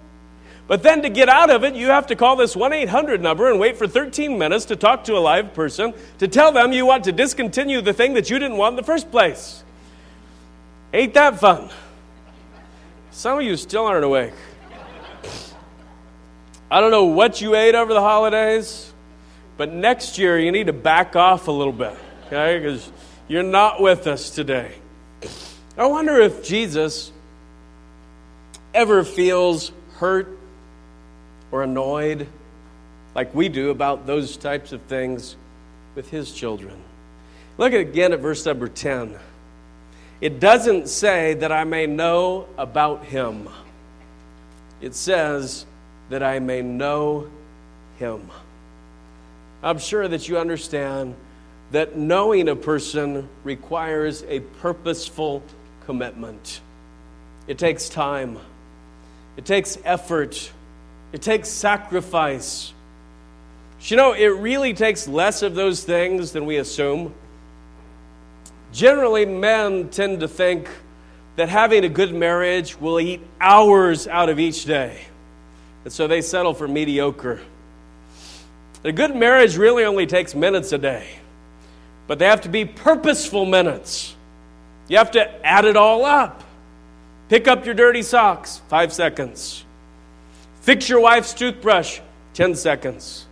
But 0.66 0.82
then 0.82 1.00
to 1.00 1.08
get 1.08 1.30
out 1.30 1.48
of 1.48 1.64
it, 1.64 1.74
you 1.74 1.86
have 1.86 2.08
to 2.08 2.16
call 2.16 2.36
this 2.36 2.54
1 2.54 2.74
800 2.74 3.22
number 3.22 3.50
and 3.50 3.58
wait 3.58 3.78
for 3.78 3.86
13 3.86 4.36
minutes 4.36 4.66
to 4.66 4.76
talk 4.76 5.04
to 5.04 5.16
a 5.16 5.18
live 5.18 5.54
person 5.54 5.94
to 6.18 6.28
tell 6.28 6.52
them 6.52 6.72
you 6.72 6.84
want 6.84 7.04
to 7.04 7.12
discontinue 7.12 7.80
the 7.80 7.94
thing 7.94 8.12
that 8.14 8.28
you 8.28 8.38
didn't 8.38 8.58
want 8.58 8.74
in 8.74 8.76
the 8.76 8.82
first 8.82 9.10
place. 9.10 9.64
Ain't 10.92 11.14
that 11.14 11.40
fun? 11.40 11.70
Some 13.10 13.38
of 13.38 13.44
you 13.44 13.56
still 13.56 13.86
aren't 13.86 14.04
awake. 14.04 14.34
I 16.70 16.80
don't 16.80 16.90
know 16.90 17.04
what 17.04 17.40
you 17.40 17.54
ate 17.54 17.74
over 17.74 17.92
the 17.94 18.00
holidays, 18.00 18.92
but 19.56 19.72
next 19.72 20.18
year 20.18 20.38
you 20.38 20.52
need 20.52 20.66
to 20.66 20.72
back 20.72 21.16
off 21.16 21.48
a 21.48 21.52
little 21.52 21.72
bit 21.72 21.96
okay? 22.28 22.58
Because 22.58 22.90
you're 23.26 23.42
not 23.42 23.80
with 23.80 24.06
us 24.06 24.30
today. 24.30 24.72
I 25.76 25.86
wonder 25.86 26.20
if 26.20 26.44
Jesus 26.44 27.12
ever 28.74 29.04
feels 29.04 29.72
hurt 29.94 30.38
or 31.50 31.62
annoyed 31.62 32.26
like 33.14 33.34
we 33.34 33.48
do 33.48 33.70
about 33.70 34.06
those 34.06 34.36
types 34.36 34.72
of 34.72 34.82
things 34.82 35.36
with 35.94 36.10
his 36.10 36.32
children. 36.32 36.76
Look 37.56 37.72
again 37.72 38.12
at 38.12 38.20
verse 38.20 38.44
number 38.44 38.68
10. 38.68 39.18
It 40.20 40.40
doesn't 40.40 40.88
say 40.88 41.34
that 41.34 41.50
I 41.50 41.64
may 41.64 41.86
know 41.86 42.46
about 42.56 43.04
him, 43.04 43.48
it 44.80 44.94
says 44.94 45.64
that 46.10 46.22
I 46.22 46.38
may 46.38 46.62
know 46.62 47.28
him. 47.98 48.30
I'm 49.62 49.78
sure 49.78 50.06
that 50.06 50.28
you 50.28 50.38
understand 50.38 51.14
that 51.72 51.96
knowing 51.96 52.48
a 52.48 52.56
person 52.56 53.28
requires 53.44 54.22
a 54.28 54.40
purposeful 54.40 55.42
commitment. 55.84 56.60
It 57.46 57.58
takes 57.58 57.88
time, 57.88 58.38
it 59.36 59.44
takes 59.44 59.78
effort, 59.84 60.52
it 61.12 61.22
takes 61.22 61.48
sacrifice. 61.48 62.72
You 63.80 63.96
know, 63.96 64.12
it 64.12 64.26
really 64.26 64.74
takes 64.74 65.06
less 65.06 65.42
of 65.42 65.54
those 65.54 65.84
things 65.84 66.32
than 66.32 66.46
we 66.46 66.56
assume. 66.56 67.14
Generally, 68.72 69.26
men 69.26 69.88
tend 69.88 70.20
to 70.20 70.28
think 70.28 70.68
that 71.36 71.48
having 71.48 71.84
a 71.84 71.88
good 71.88 72.12
marriage 72.12 72.78
will 72.80 72.98
eat 72.98 73.20
hours 73.40 74.08
out 74.08 74.28
of 74.28 74.40
each 74.40 74.64
day. 74.64 75.00
And 75.84 75.92
so 75.92 76.06
they 76.06 76.20
settle 76.20 76.54
for 76.54 76.68
mediocre. 76.68 77.40
A 78.84 78.92
good 78.92 79.14
marriage 79.14 79.56
really 79.56 79.84
only 79.84 80.06
takes 80.06 80.34
minutes 80.34 80.72
a 80.72 80.78
day, 80.78 81.08
but 82.06 82.18
they 82.18 82.26
have 82.26 82.42
to 82.42 82.48
be 82.48 82.64
purposeful 82.64 83.44
minutes. 83.44 84.14
You 84.88 84.98
have 84.98 85.10
to 85.12 85.46
add 85.46 85.64
it 85.64 85.76
all 85.76 86.04
up. 86.04 86.44
Pick 87.28 87.46
up 87.46 87.66
your 87.66 87.74
dirty 87.74 88.02
socks, 88.02 88.62
five 88.68 88.92
seconds. 88.92 89.64
Fix 90.62 90.88
your 90.88 91.00
wife's 91.00 91.34
toothbrush, 91.34 92.00
10 92.34 92.54
seconds. 92.54 93.26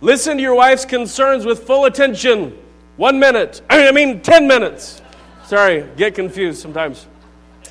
Listen 0.00 0.36
to 0.36 0.42
your 0.42 0.54
wife's 0.54 0.84
concerns 0.84 1.44
with 1.44 1.64
full 1.66 1.84
attention, 1.84 2.56
one 2.96 3.18
minute. 3.18 3.62
I 3.70 3.90
mean, 3.92 4.20
10 4.20 4.46
minutes. 4.46 5.00
Sorry, 5.46 5.86
get 5.96 6.14
confused 6.14 6.60
sometimes. 6.60 7.06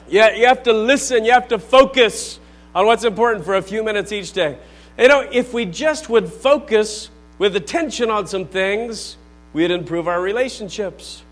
Yeah, 0.10 0.36
you 0.36 0.46
have 0.48 0.64
to 0.64 0.74
listen, 0.74 1.24
you 1.24 1.32
have 1.32 1.48
to 1.50 1.60
focus 1.60 2.40
on 2.74 2.86
what's 2.86 3.04
important 3.04 3.46
for 3.46 3.56
a 3.56 3.62
few 3.62 3.84
minutes 3.84 4.12
each 4.12 4.34
day. 4.34 4.58
You 4.98 5.08
know, 5.08 5.22
if 5.22 5.54
we 5.54 5.66
just 5.66 6.10
would 6.10 6.32
focus 6.32 7.10
with 7.38 7.56
attention 7.56 8.10
on 8.10 8.28
some 8.28 8.46
things, 8.46 9.18
we'd 9.54 9.72
improve 9.72 10.08
our 10.08 10.22
relationships. 10.22 11.24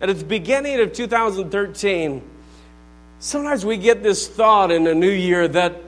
And 0.00 0.10
at 0.10 0.18
the 0.18 0.24
beginning 0.24 0.80
of 0.80 0.92
2013, 0.92 2.22
sometimes 3.18 3.64
we 3.64 3.76
get 3.76 4.02
this 4.02 4.28
thought 4.28 4.70
in 4.70 4.86
a 4.86 4.94
new 4.94 5.10
year 5.10 5.48
that 5.48 5.82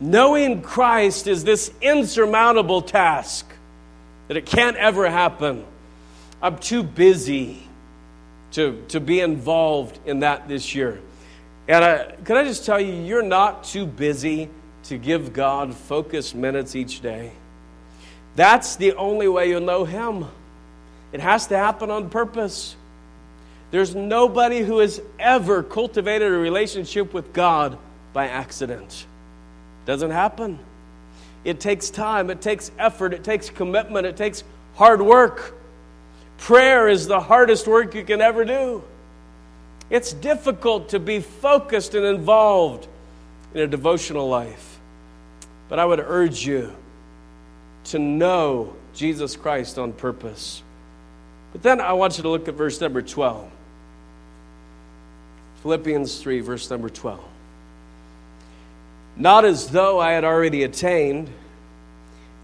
knowing 0.00 0.60
Christ 0.60 1.26
is 1.26 1.44
this 1.44 1.72
insurmountable 1.80 2.82
task, 2.82 3.46
that 4.28 4.36
it 4.36 4.46
can't 4.46 4.76
ever 4.76 5.08
happen. 5.08 5.64
I'm 6.42 6.58
too 6.58 6.82
busy 6.82 7.66
to, 8.52 8.82
to 8.88 9.00
be 9.00 9.20
involved 9.20 9.98
in 10.04 10.20
that 10.20 10.46
this 10.46 10.74
year. 10.74 11.00
And 11.66 11.84
I, 11.84 12.14
can 12.24 12.36
I 12.36 12.44
just 12.44 12.66
tell 12.66 12.80
you, 12.80 12.92
you're 12.92 13.22
not 13.22 13.64
too 13.64 13.86
busy 13.86 14.50
to 14.84 14.98
give 14.98 15.32
God 15.32 15.74
focused 15.74 16.34
minutes 16.34 16.76
each 16.76 17.00
day. 17.00 17.32
That's 18.36 18.76
the 18.76 18.94
only 18.94 19.28
way 19.28 19.48
you'll 19.48 19.60
know 19.60 19.84
Him. 19.84 20.26
It 21.12 21.20
has 21.20 21.46
to 21.48 21.56
happen 21.56 21.90
on 21.90 22.10
purpose. 22.10 22.76
There's 23.70 23.94
nobody 23.94 24.60
who 24.60 24.78
has 24.78 25.00
ever 25.18 25.62
cultivated 25.62 26.28
a 26.28 26.36
relationship 26.36 27.14
with 27.14 27.32
God 27.32 27.78
by 28.12 28.28
accident. 28.28 29.06
Doesn't 29.86 30.10
happen. 30.10 30.58
It 31.44 31.60
takes 31.60 31.90
time, 31.90 32.30
it 32.30 32.40
takes 32.40 32.70
effort, 32.78 33.12
it 33.12 33.24
takes 33.24 33.50
commitment, 33.50 34.06
it 34.06 34.16
takes 34.16 34.44
hard 34.74 35.02
work. 35.02 35.54
Prayer 36.38 36.88
is 36.88 37.06
the 37.06 37.20
hardest 37.20 37.66
work 37.66 37.94
you 37.94 38.04
can 38.04 38.20
ever 38.20 38.44
do. 38.44 38.82
It's 39.90 40.12
difficult 40.12 40.90
to 40.90 40.98
be 40.98 41.20
focused 41.20 41.94
and 41.94 42.04
involved 42.04 42.88
in 43.52 43.60
a 43.60 43.66
devotional 43.66 44.28
life. 44.28 44.78
But 45.68 45.78
I 45.78 45.84
would 45.84 46.00
urge 46.00 46.44
you 46.44 46.74
to 47.84 47.98
know 47.98 48.74
Jesus 48.94 49.36
Christ 49.36 49.78
on 49.78 49.92
purpose. 49.92 50.62
But 51.52 51.62
then 51.62 51.80
I 51.80 51.92
want 51.92 52.16
you 52.16 52.22
to 52.22 52.28
look 52.28 52.48
at 52.48 52.54
verse 52.54 52.80
number 52.80 53.02
12. 53.02 53.50
Philippians 55.62 56.18
3, 56.20 56.40
verse 56.40 56.68
number 56.70 56.88
12. 56.88 57.20
Not 59.16 59.44
as 59.44 59.68
though 59.68 60.00
I 60.00 60.12
had 60.12 60.24
already 60.24 60.64
attained, 60.64 61.30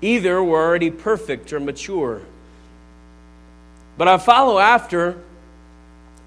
either 0.00 0.42
were 0.42 0.62
already 0.62 0.90
perfect 0.90 1.52
or 1.52 1.60
mature. 1.60 2.22
But 3.98 4.08
I 4.08 4.18
follow 4.18 4.58
after 4.58 5.20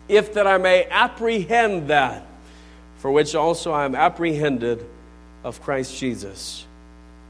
if 0.08 0.34
that 0.34 0.48
I 0.48 0.58
may 0.58 0.86
apprehend 0.86 1.88
that 1.88 2.26
for 2.98 3.12
which 3.12 3.36
also 3.36 3.72
I 3.72 3.86
am 3.86 3.96
apprehended 3.96 4.86
of 5.44 5.62
Christ 5.62 5.98
Jesus. 5.98 6.66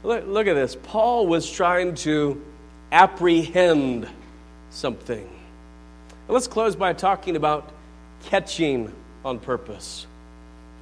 Look, 0.04 0.26
look 0.26 0.46
at 0.46 0.54
this. 0.54 0.76
Paul 0.80 1.26
was 1.26 1.50
trying 1.50 1.96
to 1.96 2.40
apprehend 2.92 4.08
something. 4.70 5.28
Let's 6.28 6.46
close 6.46 6.76
by 6.76 6.92
talking 6.92 7.34
about 7.34 7.70
catching 8.26 8.92
on 9.24 9.40
purpose. 9.40 10.06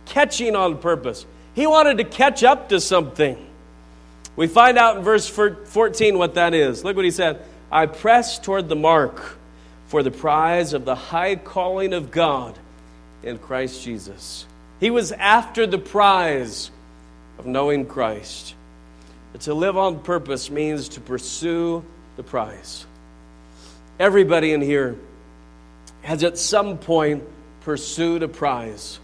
Catching 0.04 0.54
on 0.54 0.76
purpose. 0.78 1.24
He 1.54 1.66
wanted 1.66 1.98
to 1.98 2.04
catch 2.04 2.44
up 2.44 2.68
to 2.68 2.80
something. 2.80 3.38
We 4.36 4.46
find 4.46 4.76
out 4.76 4.98
in 4.98 5.02
verse 5.02 5.26
14 5.28 6.18
what 6.18 6.34
that 6.34 6.52
is. 6.52 6.84
Look 6.84 6.96
what 6.96 7.04
he 7.04 7.10
said 7.10 7.42
I 7.70 7.86
press 7.86 8.38
toward 8.38 8.68
the 8.68 8.76
mark 8.76 9.38
for 9.92 10.02
the 10.02 10.10
prize 10.10 10.72
of 10.72 10.86
the 10.86 10.94
high 10.94 11.36
calling 11.36 11.92
of 11.92 12.10
God 12.10 12.58
in 13.22 13.36
Christ 13.36 13.84
Jesus. 13.84 14.46
He 14.80 14.88
was 14.88 15.12
after 15.12 15.66
the 15.66 15.76
prize 15.76 16.70
of 17.38 17.44
knowing 17.44 17.84
Christ. 17.84 18.54
But 19.32 19.42
to 19.42 19.52
live 19.52 19.76
on 19.76 19.98
purpose 19.98 20.50
means 20.50 20.88
to 20.88 21.00
pursue 21.02 21.84
the 22.16 22.22
prize. 22.22 22.86
Everybody 24.00 24.54
in 24.54 24.62
here 24.62 24.96
has 26.00 26.24
at 26.24 26.38
some 26.38 26.78
point 26.78 27.22
pursued 27.60 28.22
a 28.22 28.28
prize. 28.28 28.98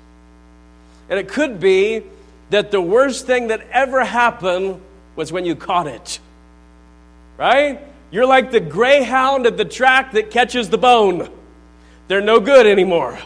And 1.11 1.19
it 1.19 1.29
could 1.29 1.61
be 1.61 2.03
that 2.49 2.71
the 2.71 2.81
worst 2.81 3.27
thing 3.27 3.49
that 3.49 3.61
ever 3.73 4.03
happened 4.03 4.81
was 5.17 5.31
when 5.31 5.45
you 5.45 5.55
caught 5.55 5.87
it. 5.87 6.19
Right? 7.37 7.79
You're 8.11 8.27
like 8.27 8.51
the 8.51 8.61
greyhound 8.61 9.47
at 9.47 9.57
the 9.57 9.65
track 9.65 10.13
that 10.13 10.31
catches 10.31 10.71
the 10.71 10.79
bone. 10.79 11.31
They're 12.09 12.23
no 12.23 12.41
good 12.41 12.67
anymore. 12.67 13.19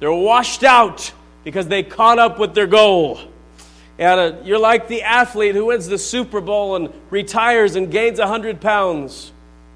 They're 0.00 0.12
washed 0.12 0.64
out 0.64 1.12
because 1.44 1.68
they 1.68 1.82
caught 1.82 2.18
up 2.18 2.38
with 2.38 2.54
their 2.54 2.66
goal. 2.66 3.20
And 3.98 4.20
uh, 4.20 4.36
you're 4.44 4.58
like 4.58 4.88
the 4.88 5.02
athlete 5.02 5.54
who 5.54 5.66
wins 5.66 5.86
the 5.86 5.98
Super 5.98 6.40
Bowl 6.40 6.76
and 6.76 6.92
retires 7.10 7.76
and 7.76 7.90
gains 7.90 8.18
100 8.18 8.60
pounds. 8.60 9.32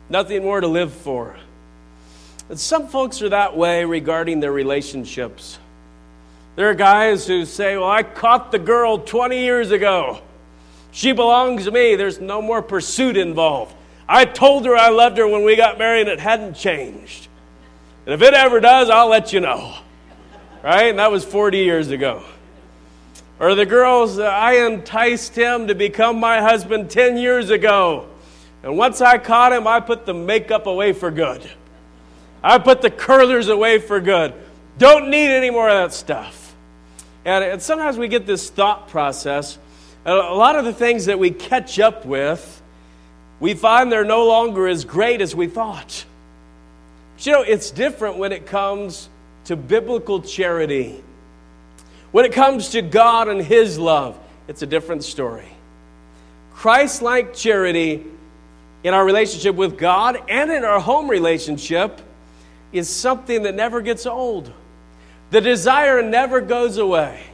Nothing 0.08 0.42
more 0.42 0.60
to 0.60 0.68
live 0.68 0.92
for. 0.92 1.36
And 2.48 2.58
some 2.58 2.86
folks 2.88 3.22
are 3.22 3.30
that 3.30 3.56
way 3.56 3.84
regarding 3.84 4.40
their 4.40 4.52
relationships. 4.52 5.58
There 6.54 6.68
are 6.68 6.74
guys 6.74 7.26
who 7.26 7.44
say, 7.46 7.76
Well, 7.76 7.88
I 7.88 8.02
caught 8.02 8.52
the 8.52 8.58
girl 8.58 8.98
20 8.98 9.38
years 9.38 9.70
ago. 9.70 10.20
She 10.90 11.12
belongs 11.12 11.64
to 11.64 11.70
me. 11.70 11.96
There's 11.96 12.20
no 12.20 12.42
more 12.42 12.60
pursuit 12.60 13.16
involved. 13.16 13.74
I 14.12 14.26
told 14.26 14.66
her 14.66 14.76
I 14.76 14.90
loved 14.90 15.16
her 15.16 15.26
when 15.26 15.42
we 15.42 15.56
got 15.56 15.78
married 15.78 16.02
and 16.02 16.10
it 16.10 16.20
hadn't 16.20 16.52
changed. 16.52 17.28
And 18.04 18.12
if 18.12 18.20
it 18.20 18.34
ever 18.34 18.60
does, 18.60 18.90
I'll 18.90 19.08
let 19.08 19.32
you 19.32 19.40
know. 19.40 19.74
Right? 20.62 20.90
And 20.90 20.98
that 20.98 21.10
was 21.10 21.24
40 21.24 21.56
years 21.56 21.88
ago. 21.88 22.22
Or 23.40 23.54
the 23.54 23.64
girls, 23.64 24.18
uh, 24.18 24.24
I 24.24 24.66
enticed 24.66 25.34
him 25.34 25.66
to 25.68 25.74
become 25.74 26.20
my 26.20 26.42
husband 26.42 26.90
10 26.90 27.16
years 27.16 27.48
ago. 27.48 28.06
And 28.62 28.76
once 28.76 29.00
I 29.00 29.16
caught 29.16 29.54
him, 29.54 29.66
I 29.66 29.80
put 29.80 30.04
the 30.04 30.12
makeup 30.12 30.66
away 30.66 30.92
for 30.92 31.10
good. 31.10 31.50
I 32.44 32.58
put 32.58 32.82
the 32.82 32.90
curlers 32.90 33.48
away 33.48 33.78
for 33.78 33.98
good. 33.98 34.34
Don't 34.76 35.08
need 35.08 35.30
any 35.30 35.48
more 35.48 35.70
of 35.70 35.90
that 35.90 35.96
stuff. 35.96 36.54
And, 37.24 37.42
and 37.42 37.62
sometimes 37.62 37.96
we 37.96 38.08
get 38.08 38.26
this 38.26 38.50
thought 38.50 38.88
process. 38.88 39.58
A 40.04 40.12
lot 40.12 40.54
of 40.56 40.66
the 40.66 40.74
things 40.74 41.06
that 41.06 41.18
we 41.18 41.30
catch 41.30 41.78
up 41.78 42.04
with 42.04 42.61
we 43.42 43.54
find 43.54 43.90
they're 43.90 44.04
no 44.04 44.24
longer 44.24 44.68
as 44.68 44.84
great 44.84 45.20
as 45.20 45.34
we 45.34 45.48
thought. 45.48 46.04
But 47.16 47.26
you 47.26 47.32
know, 47.32 47.42
it's 47.42 47.72
different 47.72 48.16
when 48.16 48.30
it 48.30 48.46
comes 48.46 49.08
to 49.46 49.56
biblical 49.56 50.22
charity. 50.22 51.02
When 52.12 52.24
it 52.24 52.32
comes 52.32 52.68
to 52.68 52.82
God 52.82 53.26
and 53.26 53.42
His 53.42 53.80
love, 53.80 54.16
it's 54.46 54.62
a 54.62 54.66
different 54.66 55.02
story. 55.02 55.48
Christ 56.54 57.02
like 57.02 57.34
charity 57.34 58.06
in 58.84 58.94
our 58.94 59.04
relationship 59.04 59.56
with 59.56 59.76
God 59.76 60.22
and 60.28 60.52
in 60.52 60.64
our 60.64 60.78
home 60.78 61.10
relationship 61.10 62.00
is 62.72 62.88
something 62.88 63.42
that 63.42 63.56
never 63.56 63.80
gets 63.80 64.06
old. 64.06 64.52
The 65.30 65.40
desire 65.40 66.00
never 66.00 66.40
goes 66.40 66.78
away. 66.78 67.24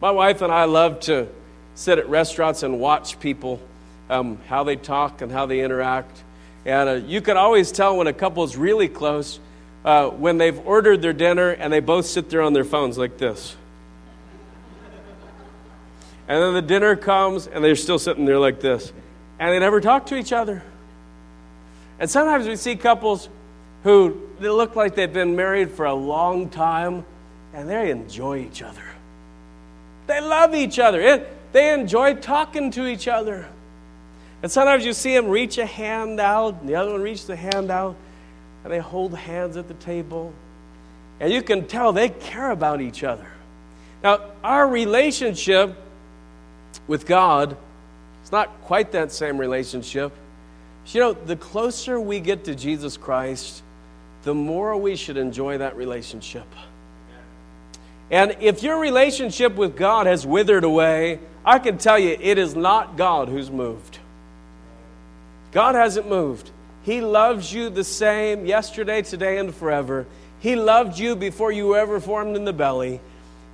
My 0.00 0.12
wife 0.12 0.40
and 0.40 0.52
I 0.52 0.66
love 0.66 1.00
to 1.00 1.26
sit 1.74 1.98
at 1.98 2.08
restaurants 2.08 2.62
and 2.62 2.78
watch 2.78 3.18
people 3.18 3.60
um, 4.10 4.38
how 4.48 4.64
they 4.64 4.76
talk 4.76 5.22
and 5.22 5.32
how 5.32 5.46
they 5.46 5.60
interact. 5.60 6.22
And 6.66 6.88
uh, 6.88 6.92
you 6.94 7.22
can 7.22 7.36
always 7.36 7.72
tell 7.72 7.96
when 7.96 8.06
a 8.06 8.12
couple 8.12 8.44
is 8.44 8.56
really 8.56 8.88
close 8.88 9.40
uh, 9.84 10.08
when 10.08 10.36
they've 10.36 10.58
ordered 10.66 11.00
their 11.00 11.14
dinner 11.14 11.50
and 11.50 11.72
they 11.72 11.80
both 11.80 12.04
sit 12.04 12.28
there 12.28 12.42
on 12.42 12.52
their 12.52 12.64
phones 12.64 12.98
like 12.98 13.16
this. 13.16 13.56
And 16.28 16.42
then 16.42 16.54
the 16.54 16.62
dinner 16.62 16.94
comes 16.96 17.46
and 17.46 17.64
they're 17.64 17.74
still 17.76 17.98
sitting 17.98 18.24
there 18.24 18.38
like 18.38 18.60
this. 18.60 18.92
And 19.38 19.52
they 19.52 19.58
never 19.58 19.80
talk 19.80 20.06
to 20.06 20.16
each 20.16 20.32
other. 20.32 20.62
And 21.98 22.10
sometimes 22.10 22.46
we 22.46 22.56
see 22.56 22.76
couples 22.76 23.28
who 23.84 24.28
they 24.38 24.48
look 24.48 24.76
like 24.76 24.94
they've 24.94 25.12
been 25.12 25.34
married 25.34 25.70
for 25.70 25.86
a 25.86 25.94
long 25.94 26.48
time 26.50 27.04
and 27.54 27.68
they 27.68 27.90
enjoy 27.90 28.38
each 28.38 28.62
other. 28.62 28.82
They 30.06 30.20
love 30.20 30.54
each 30.54 30.78
other. 30.78 31.00
It, 31.00 31.52
they 31.52 31.72
enjoy 31.72 32.14
talking 32.14 32.70
to 32.72 32.86
each 32.86 33.08
other. 33.08 33.48
And 34.42 34.50
sometimes 34.50 34.84
you 34.84 34.92
see 34.92 35.14
them 35.14 35.28
reach 35.28 35.58
a 35.58 35.66
hand 35.66 36.18
out, 36.18 36.60
and 36.60 36.68
the 36.68 36.74
other 36.74 36.92
one 36.92 37.02
reaches 37.02 37.26
the 37.26 37.36
hand 37.36 37.70
out, 37.70 37.94
and 38.64 38.72
they 38.72 38.78
hold 38.78 39.14
hands 39.14 39.56
at 39.56 39.68
the 39.68 39.74
table. 39.74 40.32
And 41.20 41.32
you 41.32 41.42
can 41.42 41.66
tell 41.66 41.92
they 41.92 42.08
care 42.08 42.50
about 42.50 42.80
each 42.80 43.04
other. 43.04 43.26
Now, 44.02 44.20
our 44.42 44.66
relationship 44.66 45.76
with 46.86 47.06
God 47.06 47.56
is 48.24 48.32
not 48.32 48.62
quite 48.62 48.92
that 48.92 49.12
same 49.12 49.36
relationship. 49.36 50.12
You 50.86 51.00
know, 51.00 51.12
the 51.12 51.36
closer 51.36 52.00
we 52.00 52.20
get 52.20 52.44
to 52.44 52.54
Jesus 52.54 52.96
Christ, 52.96 53.62
the 54.22 54.34
more 54.34 54.76
we 54.76 54.96
should 54.96 55.16
enjoy 55.18 55.58
that 55.58 55.76
relationship. 55.76 56.46
And 58.10 58.36
if 58.40 58.62
your 58.62 58.78
relationship 58.78 59.54
with 59.54 59.76
God 59.76 60.06
has 60.06 60.26
withered 60.26 60.64
away, 60.64 61.20
I 61.44 61.58
can 61.58 61.78
tell 61.78 61.98
you 61.98 62.16
it 62.18 62.38
is 62.38 62.56
not 62.56 62.96
God 62.96 63.28
who's 63.28 63.50
moved. 63.50 63.98
God 65.52 65.74
hasn't 65.74 66.08
moved. 66.08 66.50
He 66.82 67.00
loves 67.00 67.52
you 67.52 67.70
the 67.70 67.84
same 67.84 68.46
yesterday, 68.46 69.02
today, 69.02 69.38
and 69.38 69.54
forever. 69.54 70.06
He 70.40 70.56
loved 70.56 70.98
you 70.98 71.16
before 71.16 71.52
you 71.52 71.68
were 71.68 71.78
ever 71.78 72.00
formed 72.00 72.36
in 72.36 72.44
the 72.44 72.52
belly. 72.52 73.00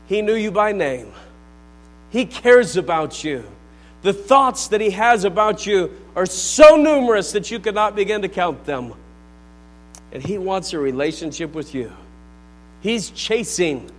He 0.07 0.23
knew 0.23 0.35
you 0.35 0.51
by 0.51 0.73
name. 0.73 1.13
He 2.11 2.27
cares 2.27 2.77
about 2.77 3.25
you. 3.25 3.45
The 4.03 4.13
thoughts 4.13 4.69
that 4.69 4.81
He 4.81 4.91
has 4.91 5.25
about 5.25 5.67
you 5.67 5.91
are 6.15 6.27
so 6.27 6.77
numerous 6.77 7.33
that 7.33 7.51
you 7.51 7.59
cannot 7.59 7.97
begin 7.97 8.23
to 8.23 8.29
count 8.29 8.65
them. 8.65 8.95
And 10.13 10.23
He 10.23 10.39
wants 10.39 10.73
a 10.73 10.79
relationship 10.79 11.55
with 11.55 11.75
you. 11.75 11.93
He's 12.83 13.11
chasing, 13.11 13.91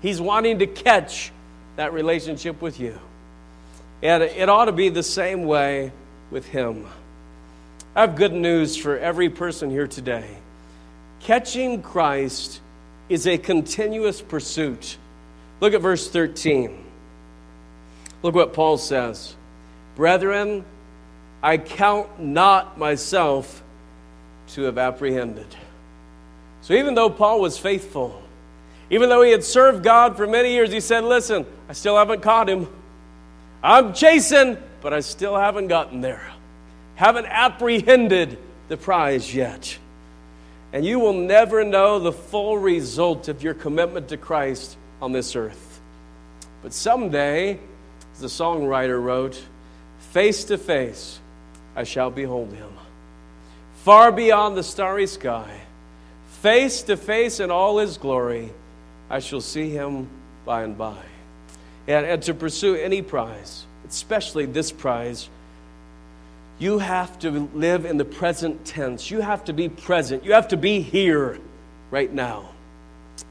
He's 0.00 0.20
wanting 0.20 0.60
to 0.60 0.66
catch 0.66 1.32
that 1.76 1.92
relationship 1.92 2.62
with 2.62 2.80
you. 2.80 2.98
And 4.02 4.22
it 4.22 4.48
ought 4.48 4.64
to 4.64 4.72
be 4.72 4.88
the 4.88 5.02
same 5.02 5.44
way 5.44 5.92
with 6.30 6.46
Him. 6.46 6.86
I 7.94 8.00
have 8.00 8.16
good 8.16 8.32
news 8.32 8.74
for 8.74 8.98
every 8.98 9.28
person 9.28 9.68
here 9.68 9.86
today. 9.86 10.24
Catching 11.20 11.82
Christ 11.82 12.62
is 13.10 13.26
a 13.26 13.36
continuous 13.36 14.22
pursuit. 14.22 14.96
Look 15.60 15.74
at 15.74 15.82
verse 15.82 16.08
13. 16.08 16.84
Look 18.22 18.34
what 18.34 18.54
Paul 18.54 18.78
says 18.78 19.36
Brethren, 19.94 20.64
I 21.42 21.58
count 21.58 22.18
not 22.18 22.78
myself 22.78 23.62
to 24.48 24.62
have 24.62 24.78
apprehended. 24.78 25.54
So 26.62 26.72
even 26.72 26.94
though 26.94 27.10
Paul 27.10 27.40
was 27.40 27.58
faithful, 27.58 28.22
even 28.88 29.10
though 29.10 29.22
he 29.22 29.32
had 29.32 29.44
served 29.44 29.84
God 29.84 30.16
for 30.16 30.26
many 30.26 30.52
years, 30.52 30.72
he 30.72 30.80
said, 30.80 31.04
Listen, 31.04 31.44
I 31.68 31.74
still 31.74 31.98
haven't 31.98 32.22
caught 32.22 32.48
him. 32.48 32.68
I'm 33.62 33.92
chasing, 33.92 34.56
but 34.80 34.94
I 34.94 35.00
still 35.00 35.36
haven't 35.36 35.68
gotten 35.68 36.00
there. 36.00 36.31
Haven't 37.02 37.26
apprehended 37.26 38.38
the 38.68 38.76
prize 38.76 39.34
yet. 39.34 39.76
And 40.72 40.86
you 40.86 41.00
will 41.00 41.14
never 41.14 41.64
know 41.64 41.98
the 41.98 42.12
full 42.12 42.56
result 42.56 43.26
of 43.26 43.42
your 43.42 43.54
commitment 43.54 44.10
to 44.10 44.16
Christ 44.16 44.76
on 45.00 45.10
this 45.10 45.34
earth. 45.34 45.80
But 46.62 46.72
someday, 46.72 47.58
as 48.12 48.20
the 48.20 48.28
songwriter 48.28 49.02
wrote, 49.02 49.44
face 50.12 50.44
to 50.44 50.56
face 50.56 51.18
I 51.74 51.82
shall 51.82 52.08
behold 52.08 52.52
him. 52.52 52.70
Far 53.78 54.12
beyond 54.12 54.56
the 54.56 54.62
starry 54.62 55.08
sky, 55.08 55.52
face 56.42 56.82
to 56.82 56.96
face 56.96 57.40
in 57.40 57.50
all 57.50 57.78
his 57.78 57.98
glory, 57.98 58.52
I 59.10 59.18
shall 59.18 59.40
see 59.40 59.70
him 59.70 60.08
by 60.44 60.62
and 60.62 60.78
by. 60.78 61.02
And, 61.88 62.06
and 62.06 62.22
to 62.22 62.32
pursue 62.32 62.76
any 62.76 63.02
prize, 63.02 63.66
especially 63.88 64.46
this 64.46 64.70
prize, 64.70 65.28
you 66.62 66.78
have 66.78 67.18
to 67.18 67.50
live 67.54 67.84
in 67.84 67.96
the 67.96 68.04
present 68.04 68.64
tense. 68.64 69.10
You 69.10 69.20
have 69.20 69.44
to 69.46 69.52
be 69.52 69.68
present. 69.68 70.24
You 70.24 70.34
have 70.34 70.46
to 70.48 70.56
be 70.56 70.80
here 70.80 71.40
right 71.90 72.12
now. 72.12 72.50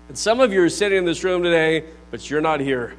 And 0.09 0.17
some 0.17 0.41
of 0.41 0.51
you 0.51 0.61
are 0.63 0.69
sitting 0.69 0.97
in 0.97 1.05
this 1.05 1.23
room 1.23 1.41
today, 1.41 1.85
but 2.11 2.29
you're 2.29 2.41
not 2.41 2.59
here. 2.59 2.93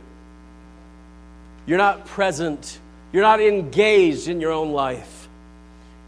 You're 1.66 1.76
not 1.76 2.06
present. 2.06 2.78
You're 3.12 3.22
not 3.22 3.42
engaged 3.42 4.26
in 4.28 4.40
your 4.40 4.52
own 4.52 4.72
life. 4.72 5.28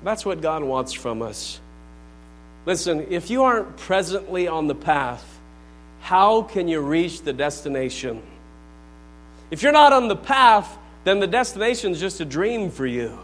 That's 0.02 0.24
what 0.24 0.40
God 0.40 0.64
wants 0.64 0.94
from 0.94 1.20
us. 1.20 1.60
Listen, 2.64 3.06
if 3.10 3.28
you 3.28 3.42
aren't 3.42 3.76
presently 3.76 4.48
on 4.48 4.68
the 4.68 4.74
path, 4.74 5.38
how 6.00 6.40
can 6.42 6.66
you 6.66 6.80
reach 6.80 7.20
the 7.20 7.34
destination? 7.34 8.22
If 9.50 9.62
you're 9.62 9.72
not 9.72 9.92
on 9.92 10.08
the 10.08 10.16
path, 10.16 10.78
then 11.04 11.20
the 11.20 11.26
destination 11.26 11.92
is 11.92 12.00
just 12.00 12.20
a 12.20 12.24
dream 12.24 12.70
for 12.70 12.86
you. 12.86 13.18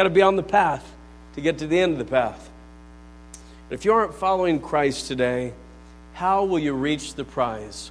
Got 0.00 0.04
to 0.04 0.10
be 0.10 0.22
on 0.22 0.36
the 0.36 0.42
path 0.42 0.90
to 1.34 1.42
get 1.42 1.58
to 1.58 1.66
the 1.66 1.78
end 1.78 1.92
of 1.92 1.98
the 1.98 2.06
path. 2.06 2.48
If 3.68 3.84
you 3.84 3.92
aren't 3.92 4.14
following 4.14 4.58
Christ 4.58 5.08
today, 5.08 5.52
how 6.14 6.46
will 6.46 6.58
you 6.58 6.72
reach 6.72 7.16
the 7.16 7.24
prize? 7.24 7.90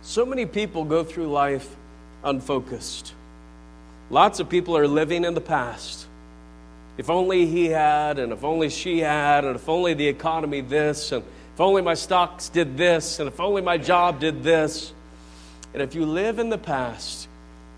So 0.00 0.24
many 0.24 0.46
people 0.46 0.86
go 0.86 1.04
through 1.04 1.30
life 1.30 1.76
unfocused. 2.24 3.12
Lots 4.08 4.40
of 4.40 4.48
people 4.48 4.74
are 4.74 4.88
living 4.88 5.26
in 5.26 5.34
the 5.34 5.40
past. 5.42 6.06
If 6.96 7.10
only 7.10 7.44
he 7.44 7.66
had, 7.66 8.18
and 8.18 8.32
if 8.32 8.42
only 8.42 8.70
she 8.70 9.00
had, 9.00 9.44
and 9.44 9.56
if 9.56 9.68
only 9.68 9.92
the 9.92 10.08
economy 10.08 10.62
this, 10.62 11.12
and 11.12 11.22
if 11.52 11.60
only 11.60 11.82
my 11.82 11.92
stocks 11.92 12.48
did 12.48 12.78
this, 12.78 13.20
and 13.20 13.28
if 13.28 13.38
only 13.38 13.60
my 13.60 13.76
job 13.76 14.18
did 14.18 14.42
this. 14.42 14.94
And 15.74 15.82
if 15.82 15.94
you 15.94 16.06
live 16.06 16.38
in 16.38 16.48
the 16.48 16.56
past, 16.56 17.28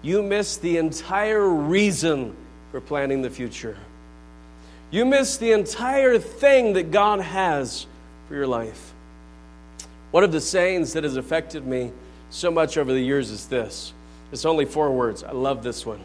you 0.03 0.22
miss 0.22 0.59
the 0.59 0.76
entire 0.76 1.49
reason 1.49 2.37
planning 2.81 3.22
the 3.22 3.31
future. 3.31 3.77
You 4.91 5.05
miss 5.05 5.37
the 5.37 5.53
entire 5.53 6.18
thing 6.18 6.74
that 6.74 6.91
God 6.91 7.20
has 7.20 7.87
for 8.29 8.35
your 8.35 8.47
life. 8.47 8.93
One 10.11 10.24
of 10.24 10.33
the 10.33 10.41
sayings 10.41 10.93
that 10.93 11.05
has 11.05 11.16
affected 11.16 11.66
me 11.66 11.93
so 12.31 12.51
much 12.51 12.79
over 12.79 12.93
the 12.93 13.01
years 13.01 13.31
is 13.31 13.47
this 13.47 13.93
it's 14.33 14.45
only 14.45 14.64
four 14.64 14.91
words. 14.91 15.22
I 15.22 15.33
love 15.33 15.62
this 15.62 15.87
one. 15.87 16.01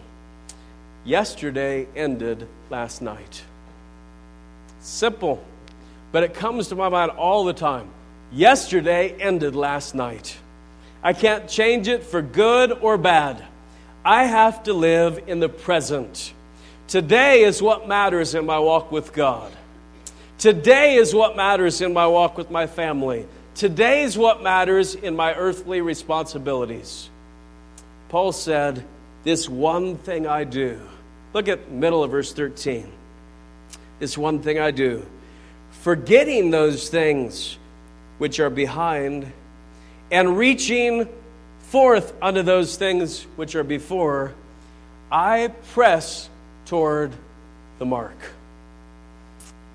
Yesterday 1.04 1.88
ended 1.96 2.48
last 2.70 3.02
night. 3.02 3.44
Simple, 4.82 5.44
but 6.12 6.24
it 6.24 6.34
comes 6.34 6.68
to 6.70 6.76
my 6.76 6.90
mind 6.90 7.12
all 7.12 7.44
the 7.46 7.54
time. 7.54 7.88
Yesterday 8.32 9.16
ended 9.20 9.56
last 9.56 9.96
night. 9.96 10.38
I 11.04 11.14
can't 11.14 11.48
change 11.48 11.88
it 11.88 12.04
for 12.04 12.22
good 12.22 12.72
or 12.72 12.98
bad. 12.98 13.44
I 14.06 14.26
have 14.26 14.64
to 14.64 14.74
live 14.74 15.24
in 15.28 15.40
the 15.40 15.50
present. 15.50 16.34
Today 16.92 17.44
is 17.44 17.62
what 17.62 17.88
matters 17.88 18.36
in 18.36 18.46
my 18.46 18.60
walk 18.60 18.92
with 18.92 19.14
God. 19.14 19.50
Today 20.38 20.96
is 20.96 21.16
what 21.16 21.38
matters 21.38 21.80
in 21.80 21.94
my 21.94 22.06
walk 22.06 22.38
with 22.38 22.52
my 22.52 22.68
family. 22.68 23.26
Today 23.56 24.02
is 24.02 24.18
what 24.18 24.44
matters 24.44 24.94
in 24.94 25.16
my 25.16 25.34
earthly 25.34 25.80
responsibilities. 25.80 27.10
Paul 28.10 28.34
said, 28.34 28.84
This 29.24 29.48
one 29.48 29.96
thing 30.00 30.28
I 30.28 30.44
do. 30.44 30.82
Look 31.34 31.48
at 31.48 31.72
middle 31.72 32.04
of 32.04 32.12
verse 32.12 32.34
13. 32.34 32.92
This 34.00 34.18
one 34.18 34.42
thing 34.42 34.60
I 34.60 34.72
do. 34.72 35.06
Forgetting 35.84 36.52
those 36.52 36.90
things 36.90 37.58
which 38.18 38.42
are 38.42 38.50
behind 38.50 39.32
and 40.12 40.38
reaching 40.38 41.08
forth 41.60 42.14
unto 42.22 42.42
those 42.42 42.76
things 42.76 43.24
which 43.38 43.56
are 43.56 43.64
before, 43.64 44.34
I 45.10 45.54
press 45.72 46.28
toward 46.72 47.12
the 47.80 47.86
mark. 47.86 48.16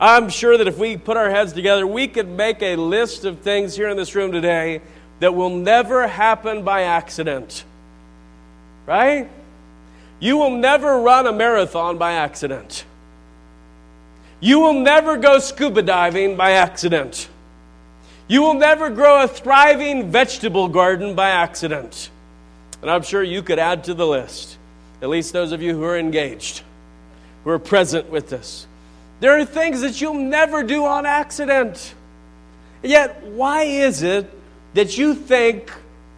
I'm 0.00 0.30
sure 0.30 0.56
that 0.56 0.66
if 0.66 0.78
we 0.78 0.96
put 0.96 1.18
our 1.18 1.28
heads 1.28 1.52
together, 1.52 1.86
we 1.86 2.08
could 2.08 2.26
make 2.26 2.62
a 2.62 2.76
list 2.76 3.26
of 3.26 3.40
things 3.40 3.76
here 3.76 3.90
in 3.90 3.98
this 3.98 4.14
room 4.14 4.32
today 4.32 4.80
that 5.20 5.34
will 5.34 5.50
never 5.50 6.08
happen 6.08 6.62
by 6.62 6.84
accident. 6.84 7.64
Right? 8.86 9.28
You 10.20 10.38
will 10.38 10.56
never 10.56 10.98
run 10.98 11.26
a 11.26 11.34
marathon 11.34 11.98
by 11.98 12.12
accident. 12.12 12.86
You 14.40 14.60
will 14.60 14.80
never 14.80 15.18
go 15.18 15.38
scuba 15.38 15.82
diving 15.82 16.34
by 16.38 16.52
accident. 16.52 17.28
You 18.26 18.40
will 18.40 18.54
never 18.54 18.88
grow 18.88 19.22
a 19.22 19.28
thriving 19.28 20.10
vegetable 20.10 20.68
garden 20.68 21.14
by 21.14 21.28
accident. 21.28 22.08
And 22.80 22.90
I'm 22.90 23.02
sure 23.02 23.22
you 23.22 23.42
could 23.42 23.58
add 23.58 23.84
to 23.84 23.92
the 23.92 24.06
list, 24.06 24.56
at 25.02 25.10
least 25.10 25.34
those 25.34 25.52
of 25.52 25.60
you 25.60 25.74
who 25.74 25.84
are 25.84 25.98
engaged, 25.98 26.62
who 27.46 27.52
are 27.52 27.60
present 27.60 28.10
with 28.10 28.32
us. 28.32 28.66
There 29.20 29.38
are 29.38 29.44
things 29.44 29.82
that 29.82 30.00
you'll 30.00 30.14
never 30.14 30.64
do 30.64 30.84
on 30.84 31.06
accident. 31.06 31.94
Yet, 32.82 33.22
why 33.22 33.62
is 33.62 34.02
it 34.02 34.28
that 34.74 34.98
you 34.98 35.14
think 35.14 35.70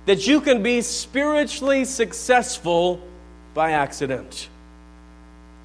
that 0.07 0.27
you 0.27 0.41
can 0.41 0.63
be 0.63 0.81
spiritually 0.81 1.85
successful 1.85 3.03
by 3.53 3.73
accident? 3.73 4.49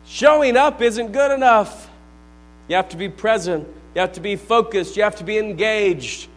Showing 0.05 0.57
up 0.57 0.81
isn't 0.81 1.13
good 1.13 1.31
enough. 1.31 1.89
You 2.67 2.75
have 2.75 2.89
to 2.89 2.97
be 2.97 3.07
present, 3.07 3.65
you 3.95 4.01
have 4.01 4.11
to 4.13 4.21
be 4.21 4.35
focused, 4.35 4.97
you 4.97 5.03
have 5.03 5.15
to 5.15 5.23
be 5.23 5.37
engaged. 5.37 6.27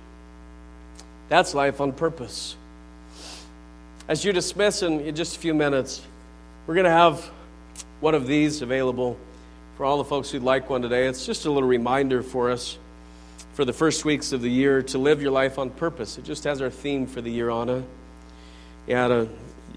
That's 1.28 1.52
life 1.52 1.80
on 1.80 1.90
purpose. 1.90 2.54
As 4.06 4.24
you 4.24 4.32
dismiss 4.32 4.82
in 4.84 5.12
just 5.16 5.36
a 5.36 5.40
few 5.40 5.52
minutes, 5.52 6.00
we're 6.68 6.74
going 6.74 6.84
to 6.84 6.90
have 6.90 7.28
one 8.00 8.14
of 8.14 8.26
these 8.26 8.62
available 8.62 9.16
for 9.76 9.84
all 9.84 9.98
the 9.98 10.04
folks 10.04 10.30
who'd 10.30 10.42
like 10.42 10.70
one 10.70 10.82
today. 10.82 11.06
It's 11.06 11.26
just 11.26 11.44
a 11.46 11.50
little 11.50 11.68
reminder 11.68 12.22
for 12.22 12.50
us. 12.50 12.78
for 13.56 13.64
the 13.64 13.72
first 13.72 14.04
weeks 14.04 14.32
of 14.32 14.42
the 14.42 14.50
year 14.50 14.82
to 14.82 14.98
live 14.98 15.22
your 15.22 15.30
life 15.30 15.58
on 15.58 15.70
purpose. 15.70 16.18
It 16.18 16.24
just 16.24 16.44
has 16.44 16.60
our 16.60 16.68
theme 16.68 17.06
for 17.06 17.22
the 17.22 17.30
year 17.30 17.48
on 17.48 17.70
it. 17.70 17.84
And 18.86 19.12
uh, 19.12 19.26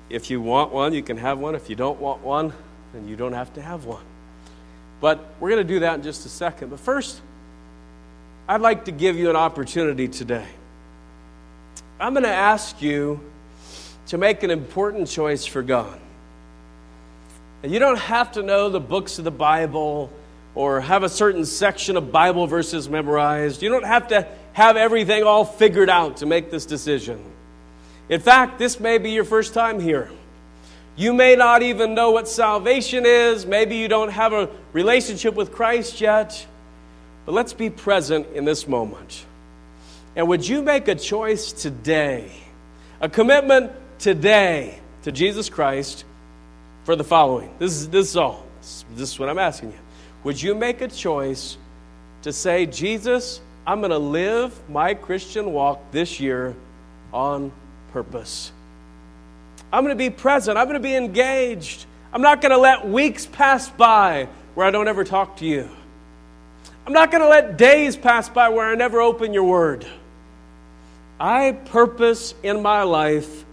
if 0.10 0.30
you 0.30 0.42
want 0.42 0.74
one, 0.74 0.94
you 0.94 1.02
can 1.02 1.16
have 1.16 1.40
one. 1.40 1.56
If 1.56 1.70
you 1.70 1.78
don't 1.78 1.98
want 1.98 2.22
one, 2.22 2.52
then 2.94 3.08
you 3.08 3.16
don't 3.16 3.32
have 3.32 3.54
to 3.54 3.62
have 3.62 3.86
one. 3.86 4.04
But 5.00 5.24
we're 5.40 5.50
going 5.52 5.66
to 5.66 5.74
do 5.74 5.80
that 5.80 5.96
in 5.96 6.04
just 6.04 6.26
a 6.26 6.30
second. 6.30 6.72
But 6.72 6.82
first, 6.82 7.22
I'd 8.50 8.60
like 8.60 8.84
to 8.86 8.92
give 8.92 9.16
you 9.16 9.30
an 9.30 9.38
opportunity 9.38 10.10
today. 10.10 10.48
I'm 11.98 12.14
going 12.14 12.24
to 12.24 12.30
ask 12.30 12.82
you 12.82 13.22
to 14.08 14.18
make 14.18 14.44
an 14.44 14.52
important 14.52 15.08
choice 15.08 15.46
for 15.46 15.62
God. 15.62 15.98
And 17.62 17.72
you 17.74 17.80
don't 17.80 18.00
have 18.00 18.34
to 18.34 18.44
know 18.44 18.70
the 18.70 18.80
books 18.80 19.18
of 19.18 19.26
the 19.26 19.32
Bible 19.32 20.12
or 20.56 20.80
have 20.82 21.04
a 21.04 21.10
certain 21.10 21.46
section 21.46 21.98
of 21.98 22.12
Bible 22.12 22.48
verses 22.48 22.90
memorized. 22.90 23.62
You 23.62 23.70
don't 23.70 23.86
have 23.86 24.10
to 24.10 24.28
have 24.54 24.78
everything 24.78 25.24
all 25.24 25.46
figured 25.46 25.90
out 25.90 26.18
to 26.18 26.26
make 26.26 26.52
this 26.52 26.66
decision. 26.66 27.24
In 28.08 28.20
fact, 28.20 28.60
this 28.60 28.80
may 28.80 28.98
be 28.98 29.12
your 29.12 29.26
first 29.26 29.54
time 29.54 29.80
here. 29.80 30.10
You 30.96 31.14
may 31.14 31.36
not 31.36 31.62
even 31.62 31.94
know 31.94 32.12
what 32.12 32.28
salvation 32.28 33.06
is. 33.06 33.46
Maybe 33.46 33.78
you 33.78 33.88
don't 33.88 34.10
have 34.10 34.34
a 34.34 34.50
relationship 34.74 35.36
with 35.36 35.52
Christ 35.52 36.02
yet. 36.02 36.46
But 37.26 37.34
let's 37.34 37.54
be 37.54 37.70
present 37.70 38.28
in 38.34 38.44
this 38.44 38.68
moment. 38.68 39.26
And 40.16 40.28
would 40.28 40.48
you 40.48 40.62
make 40.62 40.88
a 40.88 40.96
choice 40.96 41.54
today, 41.54 42.32
a 43.00 43.08
commitment 43.08 43.72
today 44.00 44.80
to 45.04 45.12
Jesus 45.12 45.50
Christ 45.50 46.04
for 46.90 46.96
the 46.96 47.04
following? 47.04 47.54
This 47.60 47.74
is, 47.74 47.90
this 47.90 48.10
is 48.10 48.18
all. 48.18 48.44
This 48.96 49.12
is 49.12 49.20
what 49.20 49.30
I'm 49.30 49.38
asking 49.38 49.74
you. 49.74 49.78
Would 50.24 50.42
you 50.42 50.56
make 50.56 50.82
a 50.82 50.88
choice 50.88 51.56
to 52.24 52.34
say, 52.34 52.66
Jesus, 52.66 53.42
I'm 53.68 53.80
going 53.82 53.92
to 53.92 54.00
live 54.00 54.60
my 54.68 54.96
Christian 54.96 55.54
walk 55.54 55.92
this 55.92 56.20
year 56.20 56.56
on 57.14 57.52
purpose? 57.92 58.52
I'm 59.72 59.84
going 59.84 59.96
to 59.96 60.04
be 60.04 60.10
present. 60.10 60.58
I'm 60.58 60.66
going 60.66 60.82
to 60.82 60.84
be 60.84 60.96
engaged. 60.96 61.86
I'm 62.12 62.24
not 62.24 62.42
going 62.42 62.54
to 62.54 62.58
let 62.58 62.90
weeks 62.90 63.28
pass 63.28 63.70
by 63.70 64.28
where 64.56 64.66
I 64.66 64.72
don't 64.72 64.88
ever 64.88 65.04
talk 65.04 65.38
to 65.38 65.46
you. 65.46 65.70
I'm 66.88 66.94
not 66.94 67.12
going 67.12 67.22
to 67.22 67.30
let 67.30 67.56
days 67.56 67.98
pass 67.98 68.30
by 68.30 68.50
where 68.50 68.66
I 68.66 68.74
never 68.74 69.00
open 69.00 69.32
your 69.32 69.44
word. 69.44 69.86
I 71.20 71.52
purpose 71.52 72.34
in 72.42 72.64
my 72.64 72.82
life 72.82 73.46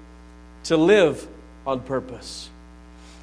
to 0.64 0.78
live 0.78 1.28
on 1.66 1.80
purpose. 1.80 2.48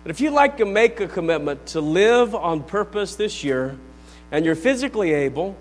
But 0.03 0.11
if 0.11 0.19
you'd 0.19 0.31
like 0.31 0.57
to 0.57 0.65
make 0.65 0.99
a 0.99 1.07
commitment 1.07 1.65
to 1.67 1.81
live 1.81 2.35
on 2.35 2.61
purpose 2.61 3.15
this 3.15 3.43
year 3.43 3.77
and 4.31 4.45
you're 4.45 4.55
physically 4.55 5.13
able, 5.13 5.55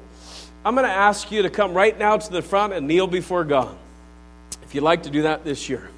I'm 0.64 0.74
going 0.74 0.86
to 0.86 0.93
ask 0.93 1.30
you 1.30 1.43
to 1.43 1.51
come 1.51 1.74
right 1.74 1.97
now 1.97 2.16
to 2.16 2.32
the 2.32 2.43
front 2.43 2.72
and 2.72 2.88
kneel 2.88 3.07
before 3.07 3.45
God. 3.45 3.76
If 4.64 4.74
you'd 4.74 4.82
like 4.82 5.05
to 5.05 5.11
do 5.11 5.22
that 5.22 5.45
this 5.45 5.68
year, 5.68 5.88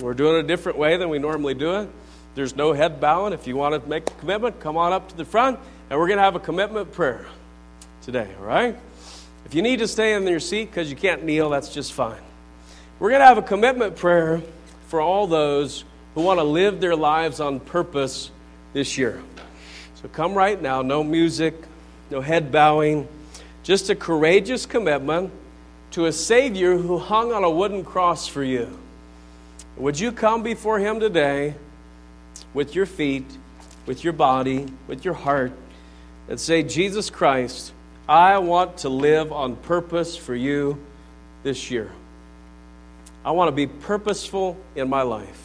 we're 0.00 0.14
doing 0.14 0.36
it 0.36 0.44
a 0.44 0.46
different 0.46 0.78
way 0.78 0.98
than 0.98 1.08
we 1.08 1.18
normally 1.18 1.54
do 1.54 1.76
it. 1.76 1.88
There's 2.34 2.56
no 2.56 2.72
head 2.72 3.00
bowing. 3.00 3.32
If 3.32 3.46
you 3.46 3.56
want 3.56 3.82
to 3.82 3.88
make 3.88 4.08
a 4.08 4.14
commitment, 4.14 4.60
come 4.60 4.76
on 4.76 4.92
up 4.92 5.08
to 5.08 5.16
the 5.16 5.24
front 5.24 5.58
and 5.90 5.98
we're 5.98 6.08
going 6.08 6.18
to 6.18 6.24
have 6.24 6.36
a 6.36 6.40
commitment 6.40 6.92
prayer 6.92 7.26
today, 8.02 8.28
all 8.38 8.46
right? 8.46 8.76
If 9.44 9.54
you 9.54 9.62
need 9.62 9.78
to 9.80 9.88
stay 9.88 10.14
in 10.14 10.26
your 10.26 10.40
seat 10.40 10.70
because 10.70 10.90
you 10.90 10.96
can't 10.96 11.24
kneel, 11.24 11.50
that's 11.50 11.72
just 11.72 11.92
fine. 11.92 12.20
We're 12.98 13.10
going 13.10 13.20
to 13.20 13.26
have 13.26 13.38
a 13.38 13.42
commitment 13.42 13.96
prayer 13.96 14.42
for 14.88 15.00
all 15.00 15.26
those 15.26 15.84
who 16.14 16.22
want 16.22 16.38
to 16.38 16.44
live 16.44 16.80
their 16.80 16.96
lives 16.96 17.40
on 17.40 17.60
purpose 17.60 18.30
this 18.72 18.98
year. 18.98 19.22
So 19.94 20.08
come 20.08 20.34
right 20.34 20.60
now, 20.60 20.82
no 20.82 21.02
music, 21.04 21.54
no 22.10 22.20
head 22.20 22.50
bowing, 22.52 23.08
just 23.62 23.90
a 23.90 23.94
courageous 23.94 24.66
commitment 24.66 25.32
to 25.92 26.06
a 26.06 26.12
Savior 26.12 26.76
who 26.76 26.98
hung 26.98 27.32
on 27.32 27.44
a 27.44 27.50
wooden 27.50 27.84
cross 27.84 28.26
for 28.26 28.42
you. 28.42 28.78
Would 29.76 29.98
you 29.98 30.12
come 30.12 30.42
before 30.42 30.78
Him 30.78 31.00
today 31.00 31.54
with 32.54 32.74
your 32.74 32.86
feet, 32.86 33.26
with 33.86 34.04
your 34.04 34.12
body, 34.12 34.66
with 34.86 35.04
your 35.04 35.14
heart, 35.14 35.52
and 36.28 36.38
say, 36.38 36.62
Jesus 36.62 37.10
Christ, 37.10 37.72
I 38.08 38.38
want 38.38 38.78
to 38.78 38.88
live 38.88 39.32
on 39.32 39.56
purpose 39.56 40.16
for 40.16 40.34
you 40.34 40.78
this 41.42 41.70
year. 41.70 41.90
I 43.24 43.30
want 43.30 43.48
to 43.48 43.52
be 43.52 43.66
purposeful 43.66 44.56
in 44.74 44.88
my 44.88 45.02
life. 45.02 45.41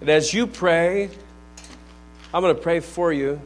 And 0.00 0.08
as 0.08 0.32
you 0.32 0.46
pray, 0.46 1.10
I'm 2.32 2.42
going 2.42 2.54
to 2.54 2.60
pray 2.60 2.80
for 2.80 3.12
you 3.12 3.40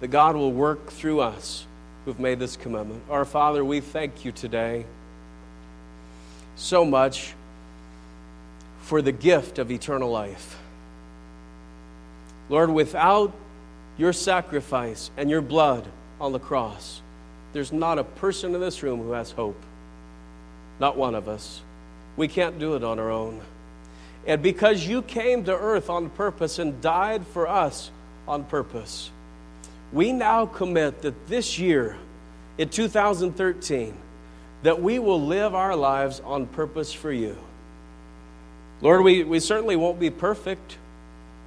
that 0.00 0.08
God 0.08 0.34
will 0.34 0.52
work 0.52 0.90
through 0.90 1.20
us 1.20 1.66
who've 2.04 2.18
made 2.18 2.38
this 2.38 2.56
commitment. 2.56 3.02
Our 3.10 3.24
Father, 3.24 3.64
we 3.64 3.80
thank 3.80 4.24
you 4.24 4.32
today 4.32 4.84
so 6.56 6.84
much 6.84 7.34
for 8.82 9.02
the 9.02 9.12
gift 9.12 9.58
of 9.58 9.70
eternal 9.70 10.10
life. 10.10 10.56
Lord, 12.48 12.70
without 12.70 13.32
your 13.98 14.12
sacrifice 14.12 15.10
and 15.16 15.28
your 15.28 15.42
blood 15.42 15.86
on 16.20 16.32
the 16.32 16.38
cross, 16.38 17.02
there's 17.52 17.72
not 17.72 17.98
a 17.98 18.04
person 18.04 18.54
in 18.54 18.60
this 18.60 18.82
room 18.82 19.00
who 19.02 19.12
has 19.12 19.32
hope. 19.32 19.60
Not 20.78 20.96
one 20.96 21.14
of 21.14 21.28
us. 21.28 21.62
We 22.16 22.28
can't 22.28 22.58
do 22.58 22.76
it 22.76 22.84
on 22.84 22.98
our 22.98 23.10
own. 23.10 23.40
And 24.26 24.42
because 24.42 24.86
you 24.86 25.02
came 25.02 25.44
to 25.44 25.56
earth 25.56 25.88
on 25.88 26.10
purpose 26.10 26.58
and 26.58 26.80
died 26.80 27.26
for 27.28 27.46
us 27.46 27.90
on 28.26 28.44
purpose, 28.44 29.10
we 29.92 30.12
now 30.12 30.46
commit 30.46 31.02
that 31.02 31.28
this 31.28 31.58
year, 31.58 31.96
in 32.58 32.68
2013, 32.68 33.96
that 34.64 34.82
we 34.82 34.98
will 34.98 35.20
live 35.20 35.54
our 35.54 35.76
lives 35.76 36.20
on 36.20 36.46
purpose 36.46 36.92
for 36.92 37.12
you. 37.12 37.36
Lord, 38.80 39.04
we, 39.04 39.22
we 39.22 39.38
certainly 39.38 39.76
won't 39.76 40.00
be 40.00 40.10
perfect. 40.10 40.76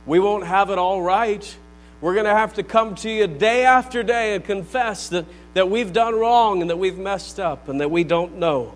We 0.05 0.19
won't 0.19 0.45
have 0.45 0.69
it 0.69 0.77
all 0.77 1.01
right. 1.01 1.57
We're 2.01 2.13
going 2.13 2.25
to 2.25 2.33
have 2.33 2.53
to 2.53 2.63
come 2.63 2.95
to 2.95 3.09
you 3.09 3.27
day 3.27 3.65
after 3.65 4.03
day 4.03 4.35
and 4.35 4.43
confess 4.43 5.09
that, 5.09 5.25
that 5.53 5.69
we've 5.69 5.91
done 5.91 6.15
wrong 6.15 6.61
and 6.61 6.69
that 6.69 6.77
we've 6.77 6.97
messed 6.97 7.41
up 7.41 7.67
and 7.67 7.81
that 7.81 7.91
we 7.91 8.05
don't 8.05 8.37
know 8.37 8.73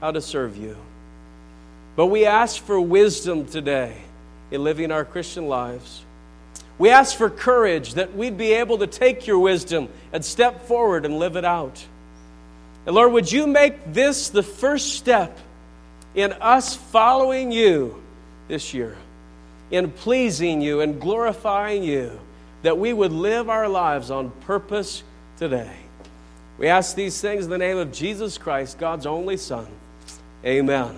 how 0.00 0.10
to 0.10 0.20
serve 0.20 0.56
you. 0.56 0.76
But 1.96 2.06
we 2.06 2.24
ask 2.24 2.62
for 2.62 2.80
wisdom 2.80 3.46
today 3.46 3.96
in 4.50 4.64
living 4.64 4.90
our 4.90 5.04
Christian 5.04 5.48
lives. 5.48 6.04
We 6.78 6.88
ask 6.88 7.16
for 7.16 7.28
courage 7.28 7.94
that 7.94 8.16
we'd 8.16 8.38
be 8.38 8.52
able 8.52 8.78
to 8.78 8.86
take 8.86 9.26
your 9.26 9.38
wisdom 9.38 9.88
and 10.12 10.24
step 10.24 10.62
forward 10.66 11.04
and 11.04 11.18
live 11.18 11.36
it 11.36 11.44
out. 11.44 11.84
And 12.86 12.94
Lord, 12.94 13.12
would 13.12 13.30
you 13.30 13.46
make 13.46 13.92
this 13.92 14.30
the 14.30 14.42
first 14.42 14.94
step 14.94 15.38
in 16.14 16.32
us 16.32 16.74
following 16.74 17.52
you 17.52 18.02
this 18.48 18.72
year, 18.72 18.96
in 19.70 19.90
pleasing 19.90 20.62
you 20.62 20.80
and 20.80 21.00
glorifying 21.00 21.84
you, 21.84 22.18
that 22.62 22.78
we 22.78 22.92
would 22.92 23.12
live 23.12 23.50
our 23.50 23.68
lives 23.68 24.10
on 24.10 24.30
purpose 24.46 25.02
today? 25.36 25.76
We 26.56 26.68
ask 26.68 26.96
these 26.96 27.20
things 27.20 27.44
in 27.44 27.50
the 27.50 27.58
name 27.58 27.76
of 27.76 27.92
Jesus 27.92 28.38
Christ, 28.38 28.78
God's 28.78 29.06
only 29.06 29.36
Son. 29.36 29.66
Amen. 30.44 30.96